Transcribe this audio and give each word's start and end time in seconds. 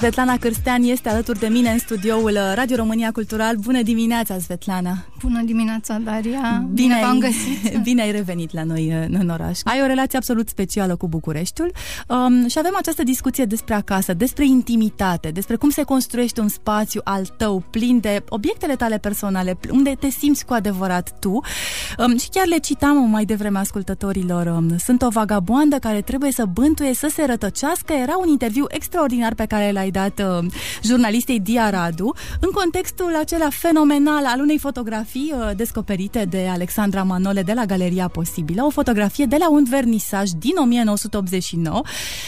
Svetlana 0.00 0.36
Cârstean 0.38 0.82
este 0.82 1.08
alături 1.08 1.38
de 1.38 1.46
mine 1.46 1.70
în 1.70 1.78
studioul 1.78 2.38
Radio 2.54 2.76
România 2.76 3.10
Cultural. 3.12 3.56
Bună 3.56 3.82
dimineața, 3.82 4.38
Svetlana! 4.38 5.06
Bună 5.22 5.42
dimineața, 5.42 5.98
Daria! 5.98 6.66
Bine, 6.72 6.94
bine 6.94 6.98
v-am 7.02 7.18
găsit! 7.18 7.76
Bine 7.88 8.02
ai 8.02 8.10
revenit 8.10 8.52
la 8.52 8.64
noi 8.64 9.08
în 9.10 9.28
oraș. 9.28 9.60
Ai 9.64 9.82
o 9.82 9.86
relație 9.86 10.18
absolut 10.18 10.48
specială 10.48 10.96
cu 10.96 11.08
Bucureștiul 11.08 11.72
um, 12.08 12.48
și 12.48 12.58
avem 12.58 12.74
această 12.76 13.02
discuție 13.02 13.44
despre 13.44 13.74
acasă, 13.74 14.14
despre 14.14 14.46
intimitate, 14.46 15.28
despre 15.28 15.56
cum 15.56 15.70
se 15.70 15.82
construiește 15.82 16.40
un 16.40 16.48
spațiu 16.48 17.00
al 17.04 17.26
tău 17.36 17.64
plin 17.70 18.00
de 18.00 18.24
obiectele 18.28 18.76
tale 18.76 18.98
personale, 18.98 19.58
unde 19.70 19.96
te 20.00 20.08
simți 20.08 20.44
cu 20.44 20.52
adevărat 20.52 21.12
tu. 21.20 21.40
Um, 21.98 22.18
și 22.18 22.28
chiar 22.28 22.46
le 22.46 22.58
citam 22.58 23.10
mai 23.10 23.24
devreme 23.24 23.58
ascultătorilor. 23.58 24.46
Um, 24.46 24.78
sunt 24.78 25.02
o 25.02 25.08
vagabondă 25.08 25.76
care 25.76 26.00
trebuie 26.00 26.32
să 26.32 26.44
bântuie, 26.44 26.94
să 26.94 27.08
se 27.12 27.24
rătăcească. 27.24 27.92
Era 27.92 28.16
un 28.16 28.28
interviu 28.28 28.64
extraordinar 28.68 29.34
pe 29.34 29.44
care 29.44 29.72
l-ai 29.72 29.90
dat 29.96 30.42
uh, 30.42 30.50
jurnalistei 30.82 31.40
Dia 31.40 31.70
Radu 31.70 32.14
în 32.40 32.50
contextul 32.50 33.16
acela 33.16 33.48
fenomenal 33.50 34.24
al 34.26 34.40
unei 34.40 34.58
fotografii 34.58 35.32
uh, 35.34 35.50
descoperite 35.56 36.24
de 36.24 36.46
Alexandra 36.50 37.02
Manole 37.02 37.42
de 37.42 37.52
la 37.52 37.64
Galeria 37.64 38.08
Posibilă, 38.08 38.64
o 38.64 38.70
fotografie 38.70 39.24
de 39.24 39.36
la 39.38 39.50
un 39.50 39.64
vernisaj 39.68 40.30
din 40.30 40.52
1989 40.56 41.82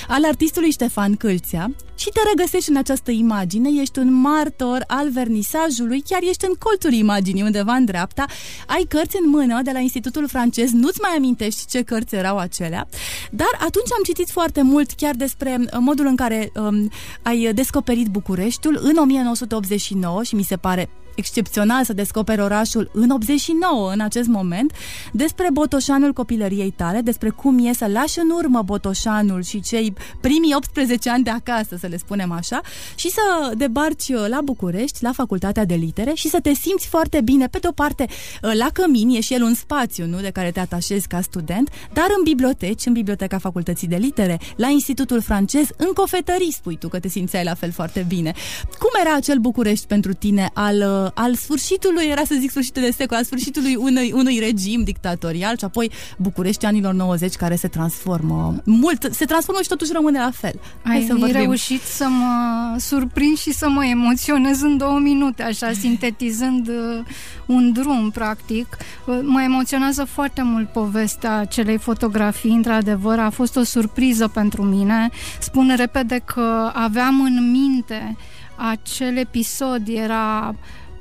al 0.09 0.24
artistului 0.24 0.70
Ștefan 0.70 1.16
Câlțea 1.16 1.70
și 1.98 2.09
te 2.09 2.20
regăsești 2.29 2.70
în 2.70 2.77
această 2.77 3.11
imagine, 3.11 3.69
ești 3.80 3.98
un 3.98 4.12
martor 4.12 4.84
al 4.87 5.11
vernisajului, 5.11 6.02
chiar 6.09 6.23
ești 6.23 6.45
în 6.45 6.55
colțul 6.59 6.93
imaginii 6.93 7.43
undeva 7.43 7.73
în 7.73 7.84
dreapta, 7.84 8.24
ai 8.66 8.84
cărți 8.88 9.16
în 9.23 9.30
mână 9.30 9.60
de 9.63 9.71
la 9.73 9.79
Institutul 9.79 10.29
francez, 10.29 10.71
nu-ți 10.71 11.01
mai 11.01 11.10
amintești 11.16 11.66
ce 11.66 11.82
cărți 11.82 12.15
erau 12.15 12.38
acelea, 12.38 12.88
dar 13.30 13.52
atunci 13.52 13.93
am 13.96 14.02
citit 14.05 14.30
foarte 14.30 14.63
mult 14.63 14.90
chiar 14.90 15.15
despre 15.15 15.57
uh, 15.60 15.66
modul 15.80 16.07
în 16.07 16.16
care 16.16 16.52
um, 16.55 16.90
ai 17.23 17.52
descoperit 17.55 18.07
Bucureștiul 18.07 18.79
în 18.83 18.96
1989 18.96 20.23
și 20.23 20.35
mi 20.35 20.43
se 20.43 20.57
pare 20.57 20.88
excepțional 21.19 21.85
să 21.85 21.93
descoperi 21.93 22.41
orașul 22.41 22.91
în 22.93 23.11
89, 23.11 23.93
în 23.93 24.01
acest 24.01 24.29
moment, 24.29 24.73
despre 25.13 25.49
Botoșanul 25.52 26.13
copilăriei 26.13 26.71
tale, 26.71 27.01
despre 27.01 27.29
cum 27.29 27.66
e 27.66 27.73
să 27.73 27.87
lași 27.87 28.19
în 28.19 28.30
urmă 28.30 28.63
Botoșanul 28.63 29.43
și 29.43 29.61
cei 29.61 29.95
primii 30.21 30.55
18 30.55 31.11
ani 31.11 31.24
de 31.24 31.30
acasă, 31.30 31.77
să 31.77 31.87
le 31.87 31.96
spunem 31.96 32.33
așa, 32.33 32.61
și 32.95 33.11
să 33.11 33.52
debarci 33.57 34.13
la 34.29 34.41
București, 34.41 35.02
la 35.02 35.13
Facultatea 35.13 35.65
de 35.65 35.74
Litere 35.74 36.13
și 36.15 36.29
să 36.29 36.41
te 36.41 36.52
simți 36.55 36.87
foarte 36.87 37.21
bine, 37.21 37.46
pe 37.46 37.59
de-o 37.59 37.73
parte, 37.73 38.07
la 38.41 38.69
Cămin, 38.73 39.09
e 39.09 39.21
și 39.21 39.35
el 39.35 39.43
un 39.43 39.55
spațiu, 39.55 40.07
nu, 40.07 40.21
de 40.21 40.30
care 40.30 40.51
te 40.51 40.61
atașezi 40.61 41.07
ca 41.07 41.21
student, 41.21 41.71
dar 41.93 42.07
în 42.16 42.23
biblioteci, 42.23 42.87
în 42.87 42.93
Biblioteca 42.93 43.39
Facultății 43.39 43.89
de 43.89 43.96
Litere, 43.96 44.41
la 44.57 44.69
Institutul 44.69 45.21
francez, 45.21 45.66
în 45.77 45.93
cofetării, 45.95 46.52
spui 46.52 46.77
tu 46.77 46.89
că 46.89 46.99
te 46.99 47.09
simțeai 47.09 47.45
la 47.45 47.55
fel 47.55 47.73
foarte 47.73 48.05
bine. 48.09 48.33
Cum 48.79 48.91
era 49.01 49.15
acel 49.15 49.39
București 49.39 49.87
pentru 49.87 50.13
tine 50.13 50.51
al 50.52 51.07
al 51.14 51.34
sfârșitului, 51.34 52.04
era 52.04 52.23
să 52.24 52.37
zic 52.40 52.51
sfârșitul 52.51 52.82
de 52.82 52.90
secol, 52.90 53.16
al 53.16 53.24
sfârșitului 53.24 53.74
unui, 53.74 54.12
unui 54.14 54.38
regim 54.38 54.82
dictatorial 54.82 55.59
și 55.59 55.65
apoi 55.65 55.90
București 56.16 56.65
anilor 56.65 56.95
90 56.95 57.34
care 57.34 57.56
se 57.56 57.68
transformă 57.68 58.54
mult, 58.65 59.09
se 59.12 59.24
transformă 59.24 59.60
și 59.62 59.68
totuși 59.68 59.92
rămâne 59.92 60.18
la 60.18 60.30
fel. 60.30 60.60
Hai 60.84 60.96
Ai 60.96 61.04
să 61.06 61.15
vorbim. 61.15 61.40
reușit 61.40 61.80
să 61.80 62.06
mă 62.09 62.76
surprind 62.78 63.38
și 63.38 63.52
să 63.52 63.68
mă 63.68 63.84
emoționez 63.84 64.60
în 64.60 64.76
două 64.76 64.98
minute, 64.98 65.42
așa, 65.42 65.72
sintetizând 65.72 66.69
uh, 66.69 67.04
un 67.47 67.72
drum, 67.72 68.10
practic. 68.10 68.76
Uh, 69.06 69.19
mă 69.22 69.43
emoționează 69.43 70.04
foarte 70.04 70.43
mult 70.43 70.69
povestea 70.69 71.37
acelei 71.37 71.78
fotografii, 71.78 72.50
într-adevăr, 72.50 73.19
a 73.19 73.31
fost 73.31 73.56
o 73.56 73.62
surpriză 73.62 74.28
pentru 74.28 74.62
mine. 74.62 75.09
Spun 75.41 75.75
repede 75.77 76.22
că 76.25 76.71
aveam 76.75 77.21
în 77.21 77.50
minte 77.50 78.16
acel 78.56 79.16
episod, 79.16 79.83
era 79.88 80.54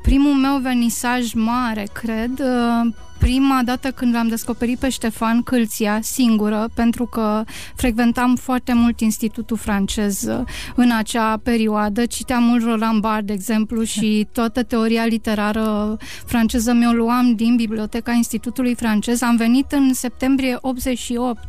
primul 0.07 0.38
meu 0.40 0.59
vernisaj 0.63 1.34
mare, 1.35 1.84
cred, 1.91 2.40
uh, 2.40 2.88
prima 3.17 3.61
dată 3.66 3.91
când 3.91 4.13
l-am 4.13 4.28
descoperit 4.28 4.79
pe 4.79 4.89
Ștefan 4.89 5.44
Câlția, 5.44 6.00
singură, 6.01 6.69
pentru 6.73 7.05
că 7.05 7.44
frecventam 7.75 8.35
foarte 8.35 8.73
mult 8.73 9.00
Institutul 9.00 9.57
francez 9.57 10.23
uh, 10.23 10.39
în 10.75 10.91
acea 10.91 11.38
perioadă. 11.44 12.06
Citeam 12.06 12.44
mult 12.44 12.63
Roland 12.63 13.01
Barthes, 13.01 13.25
de 13.25 13.33
exemplu, 13.33 13.83
și 13.83 14.27
toată 14.38 14.63
teoria 14.63 15.06
literară 15.06 15.97
franceză 16.25 16.73
mi-o 16.73 16.91
luam 16.91 17.35
din 17.35 17.56
Biblioteca 17.56 18.11
Institutului 18.11 18.75
francez. 18.75 19.22
Am 19.22 19.35
venit 19.35 19.72
în 19.72 19.94
septembrie 19.94 20.57
88 20.61 21.39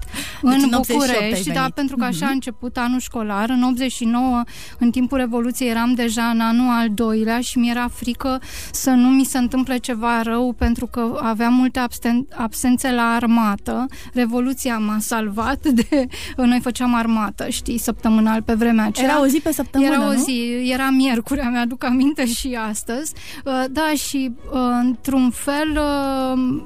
deci 0.43 0.53
în, 0.53 0.69
în 0.71 0.81
București, 0.87 1.53
da, 1.53 1.67
pentru 1.75 1.97
că 1.97 2.05
așa 2.05 2.27
mm-hmm. 2.27 2.29
a 2.29 2.33
început 2.33 2.77
anul 2.77 3.01
școlar. 3.01 3.51
În 3.51 3.63
89, 3.63 4.43
în 4.79 4.91
timpul 4.91 5.19
Revoluției, 5.19 5.69
eram 5.69 5.95
deja 5.95 6.23
în 6.23 6.41
anul 6.41 6.69
al 6.71 6.89
doilea 6.91 7.41
și 7.41 7.59
mi-era 7.59 7.89
frică 7.89 8.41
să 8.73 8.91
nu 8.91 9.09
mi 9.09 9.25
se 9.25 9.39
întâmple 9.39 9.77
ceva 9.77 10.23
rău, 10.23 10.55
pentru 10.59 10.87
că 10.87 11.19
aveam 11.23 11.58
multe 11.59 11.81
absen- 11.81 12.27
absențe 12.37 12.93
la 12.93 13.03
armată. 13.03 13.87
Revoluția 14.13 14.79
m-a 14.79 14.97
salvat 15.01 15.67
de... 15.79 16.07
Noi 16.37 16.61
făceam 16.63 16.95
armată, 16.95 17.49
știi, 17.49 17.79
săptămânal 17.79 18.43
pe 18.43 18.53
vremea 18.55 18.85
aceea. 18.85 19.09
Era 19.11 19.21
o 19.21 19.27
zi 19.27 19.41
pe 19.41 19.53
săptămână, 19.53 19.93
Era 19.93 20.07
o 20.07 20.13
nu? 20.13 20.19
zi, 20.19 20.69
era 20.73 20.91
miercuri, 20.91 21.49
mi-aduc 21.51 21.85
aminte 21.85 22.27
și 22.27 22.59
astăzi. 22.69 23.13
Uh, 23.45 23.65
da, 23.71 23.93
și 23.97 24.31
uh, 24.53 24.61
într-un 24.83 25.31
fel 25.31 25.79
uh, 25.81 26.63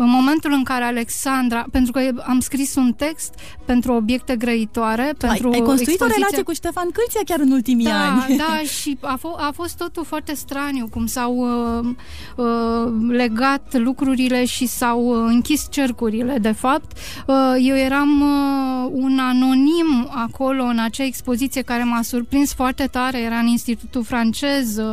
în 0.00 0.10
momentul 0.10 0.52
în 0.52 0.62
care 0.62 0.84
Alexandra, 0.84 1.64
pentru 1.70 1.92
că 1.92 2.00
am 2.22 2.40
scris 2.40 2.74
un 2.74 2.92
text 2.92 3.34
pentru 3.64 3.92
obiecte 3.92 4.36
grăitoare, 4.36 5.14
pentru 5.18 5.48
ai, 5.48 5.54
ai 5.54 5.60
construit 5.60 5.88
expoziția... 5.88 6.06
o 6.06 6.18
relație 6.18 6.42
cu 6.42 6.52
Ștefan 6.52 6.90
Câlția 6.92 7.20
chiar 7.24 7.40
în 7.40 7.50
ultimii 7.50 7.84
da, 7.84 8.10
ani. 8.10 8.36
Da, 8.36 8.60
și 8.80 8.98
a, 9.00 9.18
f- 9.18 9.38
a 9.48 9.50
fost 9.54 9.76
totul 9.76 10.04
foarte 10.04 10.34
straniu, 10.34 10.88
cum 10.90 11.06
s-au 11.06 11.34
uh, 11.36 11.88
uh, 12.36 12.92
legat 13.08 13.78
lucrurile 13.78 14.44
și 14.44 14.66
s-au 14.66 15.00
uh, 15.06 15.16
închis 15.28 15.66
cercurile, 15.70 16.38
de 16.40 16.52
fapt. 16.52 16.98
Uh, 17.26 17.36
eu 17.58 17.76
eram 17.76 18.20
uh, 18.20 18.90
un 18.92 19.18
anonim 19.18 20.08
acolo, 20.10 20.62
în 20.64 20.78
acea 20.78 21.04
expoziție 21.04 21.62
care 21.62 21.82
m-a 21.82 22.02
surprins 22.02 22.54
foarte 22.54 22.86
tare, 22.86 23.18
era 23.18 23.36
în 23.36 23.46
Institutul 23.46 24.04
francez, 24.04 24.76
uh, 24.76 24.92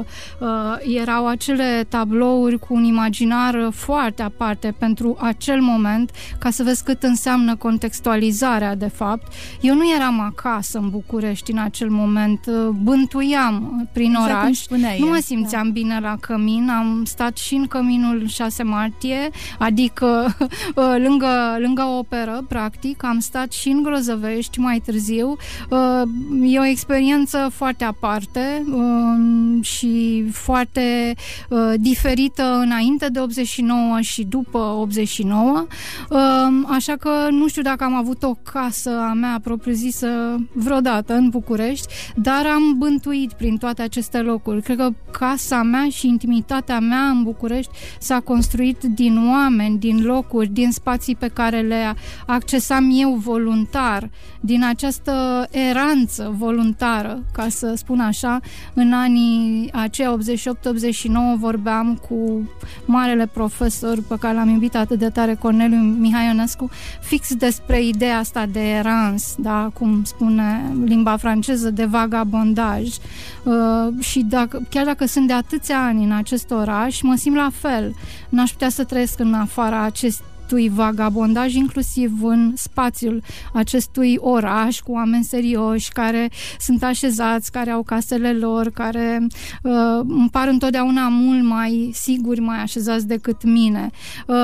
erau 0.96 1.28
acele 1.28 1.86
tablouri 1.90 2.60
cu 2.60 2.74
un 2.74 2.84
imaginar 2.84 3.70
foarte 3.72 4.22
aparte 4.22 4.76
pentru 4.80 4.97
acel 5.20 5.62
moment, 5.62 6.12
ca 6.40 6.50
să 6.50 6.64
vezi 6.64 6.84
cât 6.84 7.04
înseamnă 7.04 7.56
contextualizarea, 7.56 8.76
de 8.76 8.88
fapt. 8.88 9.34
Eu 9.62 9.76
nu 9.76 9.94
eram 9.96 10.20
acasă 10.20 10.78
în 10.78 10.90
București 10.90 11.52
în 11.52 11.58
acel 11.58 11.90
moment, 11.90 12.48
bântuiam 12.84 13.90
prin 13.94 14.10
exact 14.10 14.30
oraș, 14.30 14.66
nu 15.00 15.06
mă 15.06 15.20
simțeam 15.24 15.66
da. 15.66 15.72
bine 15.72 16.00
la 16.00 16.18
cămin, 16.20 16.70
am 16.70 17.04
stat 17.06 17.38
și 17.38 17.56
în 17.56 17.68
căminul 17.68 18.28
6 18.28 18.64
martie, 18.64 19.30
adică 19.60 20.36
lângă, 21.06 21.58
lângă 21.60 21.84
operă, 21.84 22.46
practic, 22.50 23.04
am 23.04 23.20
stat 23.20 23.52
și 23.52 23.70
în 23.70 23.84
Grozăvești 23.84 24.60
mai 24.60 24.82
târziu. 24.86 25.36
E 26.44 26.60
o 26.60 26.66
experiență 26.66 27.50
foarte 27.54 27.84
aparte 27.84 28.66
și 29.62 30.26
foarte 30.32 31.16
diferită 31.76 32.60
înainte 32.62 33.08
de 33.08 33.20
89 33.20 34.02
și 34.02 34.24
după 34.24 34.58
89, 34.78 35.68
așa 36.68 36.94
că 36.94 37.10
nu 37.30 37.48
știu 37.48 37.62
dacă 37.62 37.84
am 37.84 37.94
avut 37.94 38.24
o 38.24 38.34
casă 38.52 38.90
a 39.10 39.14
mea 39.14 39.40
propriu-zisă 39.44 40.08
vreodată 40.54 41.14
în 41.14 41.30
București, 41.30 41.88
dar 42.16 42.46
am 42.56 42.78
bântuit 42.78 43.34
prin 43.34 43.58
toate 43.58 43.82
aceste 43.82 44.18
locuri. 44.18 44.62
Cred 44.62 44.78
că 44.78 44.90
casa 45.12 45.64
mea 45.64 45.88
și 45.90 46.08
intimitatea 46.08 46.80
mea 46.80 47.04
în 47.04 47.24
București 47.24 47.72
s-a 48.00 48.20
construit 48.20 48.84
din 48.84 49.28
oameni, 49.30 49.78
din 49.78 50.04
locuri, 50.04 50.50
din 50.50 50.72
spații 50.72 51.16
pe 51.16 51.28
care 51.28 51.60
le 51.62 51.96
accesam 52.26 52.90
eu 52.94 53.14
voluntar, 53.14 54.10
din 54.42 54.64
această 54.64 55.48
eranță 55.52 56.34
voluntară, 56.38 57.24
ca 57.34 57.48
să 57.50 57.74
spun 57.76 58.00
așa, 58.00 58.40
în 58.74 58.94
anii 58.94 59.70
aceia 59.74 60.18
88-89 60.18 60.20
vorbeam 61.38 62.02
cu 62.10 62.50
marele 62.86 63.30
profesor 63.34 63.98
pe 64.08 64.16
care 64.20 64.34
l-am 64.34 64.50
invitat 64.68 64.82
atât 64.82 65.00
de 65.00 65.10
tare 65.10 65.36
Corneliu 65.36 65.78
Mihai 65.78 66.26
Ionescu, 66.26 66.70
fix 67.02 67.36
despre 67.36 67.84
ideea 67.84 68.18
asta 68.18 68.46
de 68.46 68.60
erans, 68.60 69.36
da, 69.38 69.70
cum 69.74 70.04
spune 70.04 70.76
limba 70.86 71.18
franceză, 71.18 71.70
de 71.70 71.86
vagabondaj. 71.86 72.88
Uh, 73.44 73.54
și 74.00 74.20
dacă, 74.20 74.62
chiar 74.70 74.86
dacă 74.86 75.06
sunt 75.06 75.28
de 75.28 75.34
atâția 75.34 75.84
ani 75.84 76.04
în 76.04 76.12
acest 76.12 76.52
oraș, 76.52 77.02
mă 77.02 77.16
simt 77.16 77.36
la 77.36 77.50
fel. 77.54 77.96
N-aș 78.30 78.52
putea 78.52 78.70
să 78.70 78.84
trăiesc 78.84 79.20
în 79.20 79.34
afara 79.34 79.84
acest, 79.84 80.22
acestui 80.48 80.70
vagabondaj, 80.76 81.54
inclusiv 81.54 82.24
în 82.24 82.54
spațiul 82.56 83.22
acestui 83.54 84.18
oraș 84.20 84.80
cu 84.80 84.92
oameni 84.92 85.24
serioși 85.24 85.92
care 85.92 86.30
sunt 86.60 86.84
așezați, 86.84 87.52
care 87.52 87.70
au 87.70 87.84
casele 87.84 88.34
lor, 88.34 88.70
care 88.70 89.28
uh, 89.64 89.72
îmi 90.08 90.30
par 90.32 90.48
întotdeauna 90.48 91.08
mult 91.08 91.44
mai 91.44 91.92
siguri, 91.94 92.40
mai 92.40 92.58
așezați 92.58 93.08
decât 93.08 93.44
mine. 93.44 93.90
Uh, 94.28 94.36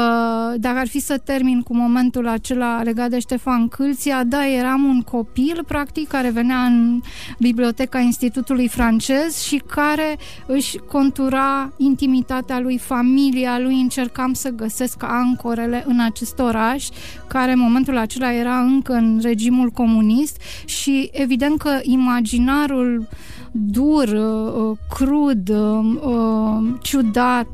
dacă 0.56 0.78
ar 0.78 0.88
fi 0.88 1.00
să 1.00 1.18
termin 1.18 1.62
cu 1.62 1.76
momentul 1.76 2.28
acela 2.28 2.82
legat 2.82 3.10
de 3.10 3.20
Ștefan 3.20 3.68
Câlția, 3.68 4.24
da, 4.24 4.48
eram 4.48 4.84
un 4.84 5.02
copil, 5.02 5.64
practic, 5.68 6.08
care 6.08 6.30
venea 6.30 6.64
în 6.64 7.02
biblioteca 7.40 8.00
Institutului 8.00 8.68
francez 8.68 9.42
și 9.42 9.62
care 9.68 10.18
își 10.46 10.78
contura 10.78 11.74
intimitatea 11.78 12.60
lui, 12.60 12.78
familia 12.78 13.60
lui, 13.60 13.82
încercam 13.82 14.34
să 14.34 14.50
găsesc 14.50 15.04
ancorele 15.04 15.84
în 15.88 15.93
acest 16.00 16.40
oraș, 16.40 16.88
care 17.28 17.52
în 17.52 17.60
momentul 17.60 17.98
acela 17.98 18.34
era 18.34 18.60
încă 18.60 18.94
în 18.94 19.20
regimul 19.22 19.70
comunist 19.70 20.42
și 20.66 21.10
evident 21.14 21.58
că 21.58 21.80
imaginarul 21.82 23.08
dur, 23.52 24.08
uh, 24.08 24.54
uh, 24.56 24.78
crud, 24.90 25.50
uh, 25.50 26.74
ciudat, 26.82 27.48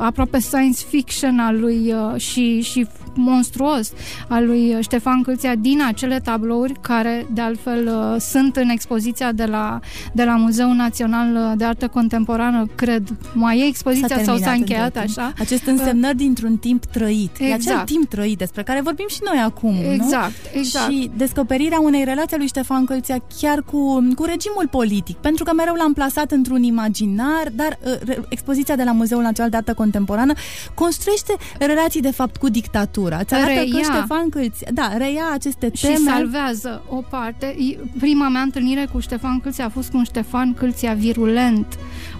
aproape 0.00 0.38
science 0.38 0.84
fiction 0.88 1.38
al 1.38 1.60
lui 1.60 1.94
și, 2.16 2.60
și 2.60 2.86
monstruos 3.18 3.92
al 4.28 4.46
lui 4.46 4.76
Ștefan 4.80 5.22
Câlția 5.22 5.54
din 5.54 5.82
acele 5.86 6.20
tablouri 6.20 6.72
care 6.80 7.26
de 7.32 7.40
altfel 7.40 7.86
uh, 7.86 8.20
sunt 8.20 8.56
în 8.56 8.68
expoziția 8.68 9.32
de 9.32 9.44
la, 9.44 9.80
de 10.12 10.24
la 10.24 10.36
Muzeul 10.36 10.74
Național 10.74 11.54
de 11.56 11.64
Artă 11.64 11.88
Contemporană, 11.88 12.66
cred. 12.74 13.08
Mai 13.34 13.58
e 13.58 13.64
expoziția 13.64 14.16
s-a 14.16 14.22
sau 14.22 14.36
s-a 14.36 14.50
încheiat 14.50 14.96
așa? 14.96 15.32
Acest 15.38 15.66
însemnări 15.66 16.14
uh, 16.14 16.20
dintr-un 16.20 16.56
timp 16.56 16.84
trăit. 16.84 17.30
Exact. 17.38 17.48
E 17.48 17.52
acel 17.52 17.77
exact. 17.80 17.90
timp 17.90 18.08
trăit 18.08 18.38
despre 18.38 18.62
care 18.62 18.80
vorbim 18.80 19.06
și 19.08 19.18
noi 19.24 19.42
acum, 19.44 19.76
Exact, 19.92 20.32
nu? 20.54 20.60
exact. 20.60 20.90
Și 20.90 21.10
descoperirea 21.16 21.80
unei 21.80 22.04
relații 22.04 22.34
a 22.34 22.38
lui 22.38 22.46
Ștefan 22.46 22.84
Câlția 22.84 23.22
chiar 23.40 23.62
cu, 23.62 24.08
cu 24.14 24.24
regimul 24.24 24.68
politic, 24.70 25.16
pentru 25.16 25.44
că 25.44 25.52
mereu 25.54 25.74
l-am 25.74 25.92
plasat 25.92 26.30
într-un 26.30 26.62
imaginar, 26.62 27.48
dar 27.52 27.78
uh, 28.08 28.16
expoziția 28.28 28.76
de 28.76 28.84
la 28.84 28.92
Muzeul 28.92 29.22
Național 29.22 29.50
de 29.50 29.56
Artă 29.56 29.74
Contemporană 29.74 30.32
construiește 30.74 31.36
relații 31.58 32.00
de 32.00 32.10
fapt 32.10 32.36
cu 32.36 32.48
dictatura 32.48 32.86
literatură. 32.88 33.18
Îți 33.20 33.34
arată 33.34 33.50
reia. 33.50 33.88
că 33.88 33.92
Ștefan 33.92 34.28
Câlți, 34.28 34.64
da, 34.72 34.96
reia 34.96 35.24
aceste 35.32 35.70
teme. 35.70 35.94
Și 35.94 36.02
salvează 36.02 36.82
o 36.88 36.96
parte. 36.96 37.56
Prima 37.98 38.28
mea 38.28 38.40
întâlnire 38.40 38.88
cu 38.92 39.00
Ștefan 39.00 39.40
Câlți 39.40 39.60
a 39.60 39.68
fost 39.68 39.90
cu 39.90 39.96
un 39.96 40.04
Ștefan 40.04 40.54
Câlția 40.54 40.92
virulent. 40.92 41.66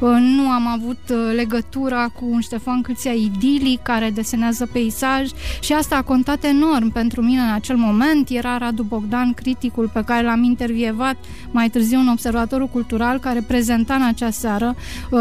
Uh, 0.01 0.09
nu 0.21 0.49
am 0.49 0.67
avut 0.67 0.99
uh, 1.11 1.17
legătura 1.35 2.09
cu 2.09 2.25
un 2.31 2.41
Ștefan 2.41 2.83
Câlția 2.83 3.13
idilic 3.13 3.83
care 3.83 4.11
desenează 4.11 4.69
peisaj 4.73 5.31
și 5.61 5.73
asta 5.73 5.97
a 5.97 6.03
contat 6.03 6.45
enorm 6.45 6.93
pentru 6.93 7.23
mine 7.23 7.41
în 7.41 7.53
acel 7.53 7.77
moment. 7.77 8.29
Era 8.31 8.59
Radu 8.59 8.83
Bogdan, 8.83 9.33
criticul 9.33 9.91
pe 9.93 10.03
care 10.05 10.25
l-am 10.25 10.43
intervievat 10.43 11.17
mai 11.50 11.69
târziu 11.69 11.99
în 11.99 12.09
Observatorul 12.09 12.67
Cultural 12.67 13.19
care 13.19 13.45
prezenta 13.47 13.95
în 13.95 14.03
acea 14.03 14.31
seară 14.31 14.77
uh, 15.11 15.21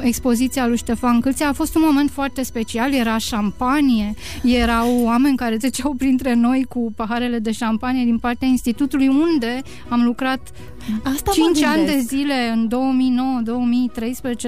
expoziția 0.00 0.66
lui 0.66 0.76
Ștefan 0.76 1.20
Câlția. 1.20 1.48
A 1.48 1.52
fost 1.52 1.74
un 1.74 1.82
moment 1.84 2.10
foarte 2.10 2.42
special, 2.42 2.92
era 2.92 3.18
șampanie, 3.18 4.14
erau 4.42 5.00
oameni 5.02 5.36
care 5.36 5.56
treceau 5.56 5.94
printre 5.94 6.34
noi 6.34 6.66
cu 6.68 6.92
paharele 6.96 7.38
de 7.38 7.52
șampanie 7.52 8.04
din 8.04 8.18
partea 8.18 8.48
institutului 8.48 9.08
unde 9.08 9.62
am 9.88 10.02
lucrat 10.04 10.40
Asta 11.02 11.30
5 11.30 11.62
ani 11.62 11.86
de 11.86 11.98
zile 11.98 12.50
în 12.52 12.68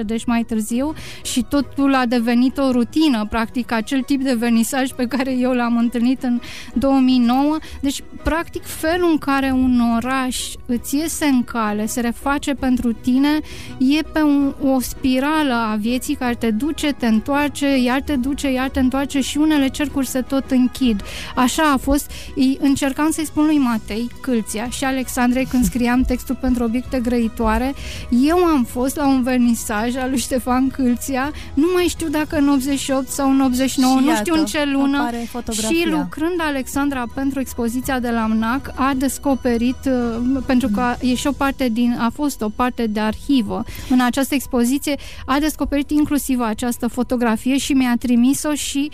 2009-2013, 0.01 0.05
deci 0.05 0.25
mai 0.25 0.43
târziu 0.43 0.93
și 1.23 1.45
totul 1.49 1.95
a 1.95 2.05
devenit 2.05 2.57
o 2.57 2.71
rutină, 2.71 3.25
practic 3.29 3.71
acel 3.71 4.01
tip 4.01 4.21
de 4.21 4.33
vernisaj 4.33 4.91
pe 4.91 5.05
care 5.05 5.31
eu 5.37 5.51
l-am 5.51 5.77
întâlnit 5.77 6.23
în 6.23 6.39
2009. 6.73 7.57
Deci, 7.81 8.03
practic, 8.23 8.63
felul 8.65 9.09
în 9.11 9.17
care 9.17 9.51
un 9.51 9.81
oraș 9.95 10.37
îți 10.65 10.95
iese 10.95 11.25
în 11.25 11.43
cale, 11.43 11.85
se 11.85 12.01
reface 12.01 12.53
pentru 12.53 12.91
tine, 12.91 13.39
e 13.77 14.01
pe 14.01 14.21
un, 14.21 14.53
o 14.63 14.79
spirală 14.79 15.53
a 15.53 15.75
vieții 15.75 16.15
care 16.15 16.33
te 16.33 16.51
duce, 16.51 16.91
te 16.91 17.07
întoarce, 17.07 17.77
iar 17.77 18.01
te 18.01 18.15
duce, 18.15 18.51
iar 18.51 18.69
te 18.69 18.79
întoarce 18.79 19.21
și 19.21 19.37
unele 19.37 19.67
cercuri 19.67 20.07
se 20.07 20.21
tot 20.21 20.51
închid. 20.51 21.01
Așa 21.35 21.63
a 21.63 21.77
fost. 21.77 22.11
Încercam 22.59 23.11
să-i 23.11 23.25
spun 23.25 23.45
lui 23.45 23.57
Matei 23.57 24.09
Câlția 24.21 24.69
și 24.69 24.83
Alexandrei 24.83 25.45
când 25.45 25.65
scriam 25.69 26.01
textul 26.01 26.20
textul 26.21 26.49
pentru 26.49 26.63
obiecte 26.63 26.99
grăitoare. 26.99 27.73
Eu 28.09 28.37
am 28.37 28.63
fost 28.63 28.95
la 28.95 29.07
un 29.07 29.23
vernisaj 29.23 29.95
al 29.95 30.09
lui 30.09 30.19
Ștefan 30.19 30.69
Câlția, 30.69 31.31
nu 31.53 31.67
mai 31.73 31.83
știu 31.83 32.07
dacă 32.07 32.37
în 32.37 32.49
88 32.49 33.07
sau 33.07 33.29
în 33.29 33.41
89, 33.41 33.93
și 33.97 34.03
nu 34.03 34.09
iată, 34.09 34.21
știu 34.23 34.33
în 34.33 34.45
ce 34.45 34.65
lună. 34.65 35.09
Și 35.51 35.87
lucrând 35.89 36.39
Alexandra 36.41 37.03
pentru 37.13 37.39
expoziția 37.39 37.99
de 37.99 38.09
la 38.09 38.25
MNAC, 38.25 38.71
a 38.75 38.93
descoperit, 38.95 39.85
uh, 39.85 40.41
pentru 40.45 40.67
că 40.67 40.95
e 40.99 41.15
și 41.15 41.27
o 41.27 41.31
parte 41.31 41.69
din, 41.69 41.97
a 41.99 42.09
fost 42.13 42.41
o 42.41 42.49
parte 42.49 42.87
de 42.87 42.99
arhivă 42.99 43.63
în 43.89 43.99
această 44.01 44.35
expoziție, 44.35 44.95
a 45.25 45.39
descoperit 45.39 45.91
inclusiv 45.91 46.39
această 46.39 46.87
fotografie 46.87 47.57
și 47.57 47.73
mi-a 47.73 47.95
trimis-o 47.99 48.53
și 48.53 48.91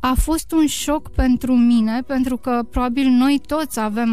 a 0.00 0.14
fost 0.16 0.52
un 0.52 0.66
șoc 0.66 1.10
pentru 1.10 1.52
mine, 1.52 2.02
pentru 2.06 2.36
că 2.36 2.60
probabil 2.70 3.08
noi 3.08 3.40
toți 3.46 3.80
avem... 3.80 4.10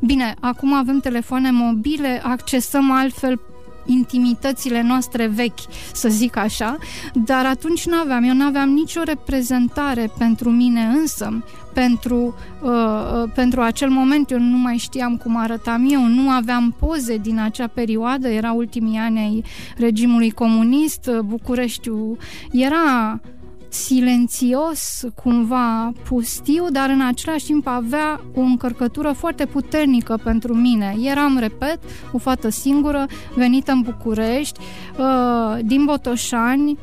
Bine, 0.00 0.34
acum 0.40 0.72
avem 0.72 0.98
telefoane 0.98 1.50
mobile, 1.50 2.20
accesăm 2.24 2.90
altfel 2.90 3.40
intimitățile 3.86 4.82
noastre 4.82 5.26
vechi, 5.26 5.58
să 5.92 6.08
zic 6.08 6.36
așa, 6.36 6.76
dar 7.14 7.46
atunci 7.46 7.86
nu 7.86 7.96
aveam, 7.96 8.22
eu 8.22 8.34
nu 8.34 8.44
aveam 8.44 8.68
nicio 8.68 9.02
reprezentare 9.02 10.10
pentru 10.18 10.50
mine 10.50 10.80
însă, 10.80 11.44
pentru, 11.72 12.34
uh, 12.62 12.70
uh, 12.70 13.30
pentru 13.34 13.60
acel 13.60 13.88
moment 13.88 14.30
eu 14.30 14.38
nu 14.38 14.56
mai 14.56 14.76
știam 14.76 15.16
cum 15.16 15.36
arătam 15.36 15.88
eu, 15.90 16.06
nu 16.06 16.30
aveam 16.30 16.74
poze 16.78 17.16
din 17.16 17.38
acea 17.40 17.66
perioadă, 17.66 18.28
era 18.28 18.52
ultimii 18.52 18.98
ani 18.98 19.18
ai 19.18 19.44
regimului 19.76 20.30
comunist, 20.30 21.10
Bucureștiul 21.24 22.18
era 22.52 23.20
silențios, 23.68 25.04
cumva 25.14 25.92
pustiu, 26.08 26.66
dar 26.70 26.90
în 26.90 27.00
același 27.00 27.44
timp 27.44 27.66
avea 27.66 28.20
o 28.34 28.40
încărcătură 28.40 29.12
foarte 29.12 29.46
puternică 29.46 30.20
pentru 30.22 30.54
mine. 30.54 30.96
Eram, 31.02 31.38
repet, 31.38 31.78
o 32.12 32.18
fată 32.18 32.48
singură, 32.48 33.06
venită 33.34 33.72
în 33.72 33.80
București, 33.80 34.60
uh, 34.98 35.58
din 35.64 35.84
Botoșani, 35.84 36.78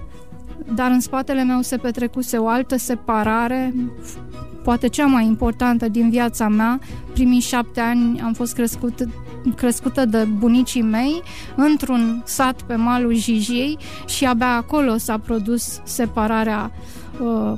dar 0.75 0.91
în 0.91 0.99
spatele 0.99 1.43
meu 1.43 1.61
se 1.61 1.77
petrecuse 1.77 2.37
o 2.37 2.47
altă 2.47 2.77
separare, 2.77 3.73
poate 4.63 4.87
cea 4.87 5.05
mai 5.05 5.25
importantă 5.25 5.87
din 5.87 6.09
viața 6.09 6.47
mea. 6.47 6.79
Primii 7.13 7.39
șapte 7.39 7.79
ani 7.79 8.21
am 8.21 8.33
fost 8.33 8.53
crescut 8.53 9.07
crescută 9.55 10.05
de 10.05 10.23
bunicii 10.23 10.81
mei 10.81 11.21
într-un 11.55 12.23
sat 12.25 12.61
pe 12.61 12.75
malul 12.75 13.13
Jijiei 13.13 13.77
și 14.05 14.25
abia 14.25 14.55
acolo 14.55 14.97
s-a 14.97 15.17
produs 15.17 15.81
separarea 15.83 16.71
uh, 16.71 17.02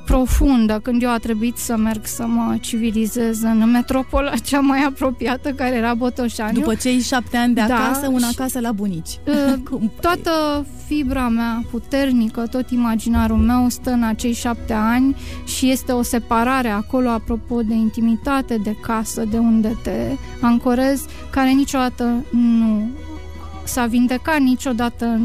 profundă 0.06 0.80
când 0.84 1.04
eu 1.04 1.10
a 1.10 1.18
trebuit 1.18 1.58
să 1.58 1.78
merg 1.78 2.06
să 2.06 2.26
mă 2.28 2.56
civilizez 2.60 3.42
în 3.42 3.72
metropola 3.72 4.32
cea 4.44 4.60
mai 4.60 4.84
apropiată 4.84 5.50
care 5.50 5.76
era 5.76 5.94
Botoșaniu. 5.94 6.60
După 6.60 6.76
cei 6.76 7.00
șapte 7.00 7.38
ani 7.38 7.54
de 7.54 7.64
da, 7.68 7.76
acasă, 7.76 8.08
una 8.08 8.28
acasă 8.28 8.60
la 8.60 8.72
bunici. 8.72 9.20
Uh, 9.72 9.82
toată 10.02 10.66
fibra 10.88 11.28
mea 11.28 11.64
puternică, 11.72 12.48
tot 12.52 12.70
imaginarul 12.70 13.38
meu 13.38 13.70
stă 13.70 13.92
în 13.92 14.04
acei 14.04 14.34
șapte 14.34 14.74
ani 14.74 15.16
și 15.46 15.70
este 15.70 15.92
o 15.92 16.02
separare 16.02 16.70
acolo 16.70 17.10
apropo 17.10 17.62
de 17.62 17.74
intimitate, 17.74 18.58
de 18.58 18.76
casă, 18.82 19.24
de 19.32 19.38
unde 19.38 19.78
te 19.84 20.16
ancorezi, 20.42 21.06
care 21.30 21.50
niciodată 21.50 22.26
nu 22.32 22.88
s-a 23.66 23.86
vindecat 23.86 24.40
niciodată, 24.40 25.20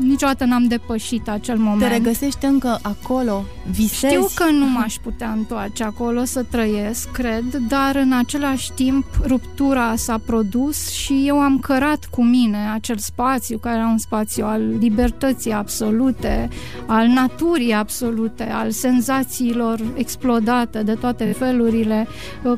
niciodată 0.00 0.44
n-am 0.44 0.66
depășit 0.66 1.28
acel 1.28 1.56
moment. 1.56 1.80
Te 1.80 1.88
regăsești 1.88 2.44
încă 2.44 2.78
acolo? 2.82 3.44
Visezi? 3.70 4.12
Știu 4.12 4.26
că 4.34 4.50
nu 4.50 4.66
m-aș 4.66 4.94
putea 4.94 5.30
întoarce 5.30 5.84
acolo 5.84 6.24
să 6.24 6.44
trăiesc, 6.50 7.10
cred, 7.10 7.44
dar 7.68 7.96
în 7.96 8.12
același 8.12 8.72
timp 8.72 9.04
ruptura 9.26 9.96
s-a 9.96 10.18
produs 10.26 10.90
și 10.90 11.22
eu 11.26 11.40
am 11.40 11.58
cărat 11.58 12.04
cu 12.10 12.24
mine 12.24 12.70
acel 12.74 12.98
spațiu, 12.98 13.58
care 13.58 13.76
era 13.76 13.86
un 13.86 13.98
spațiu 13.98 14.44
al 14.44 14.62
libertății 14.78 15.52
absolute, 15.52 16.48
al 16.86 17.06
naturii 17.06 17.72
absolute, 17.72 18.50
al 18.52 18.70
senzațiilor 18.70 19.80
explodate 19.94 20.82
de 20.82 20.94
toate 20.94 21.24
felurile. 21.24 22.06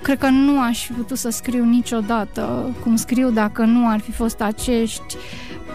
Cred 0.03 0.19
că 0.19 0.29
nu 0.29 0.61
aș 0.61 0.87
fi 0.87 0.93
putut 0.93 1.19
să 1.19 1.31
scriu 1.31 1.65
niciodată 1.65 2.75
cum 2.83 2.97
scriu 2.97 3.31
dacă 3.31 3.65
nu 3.65 3.89
ar 3.89 4.01
fi 4.01 4.11
fost 4.11 4.41
acești 4.41 5.16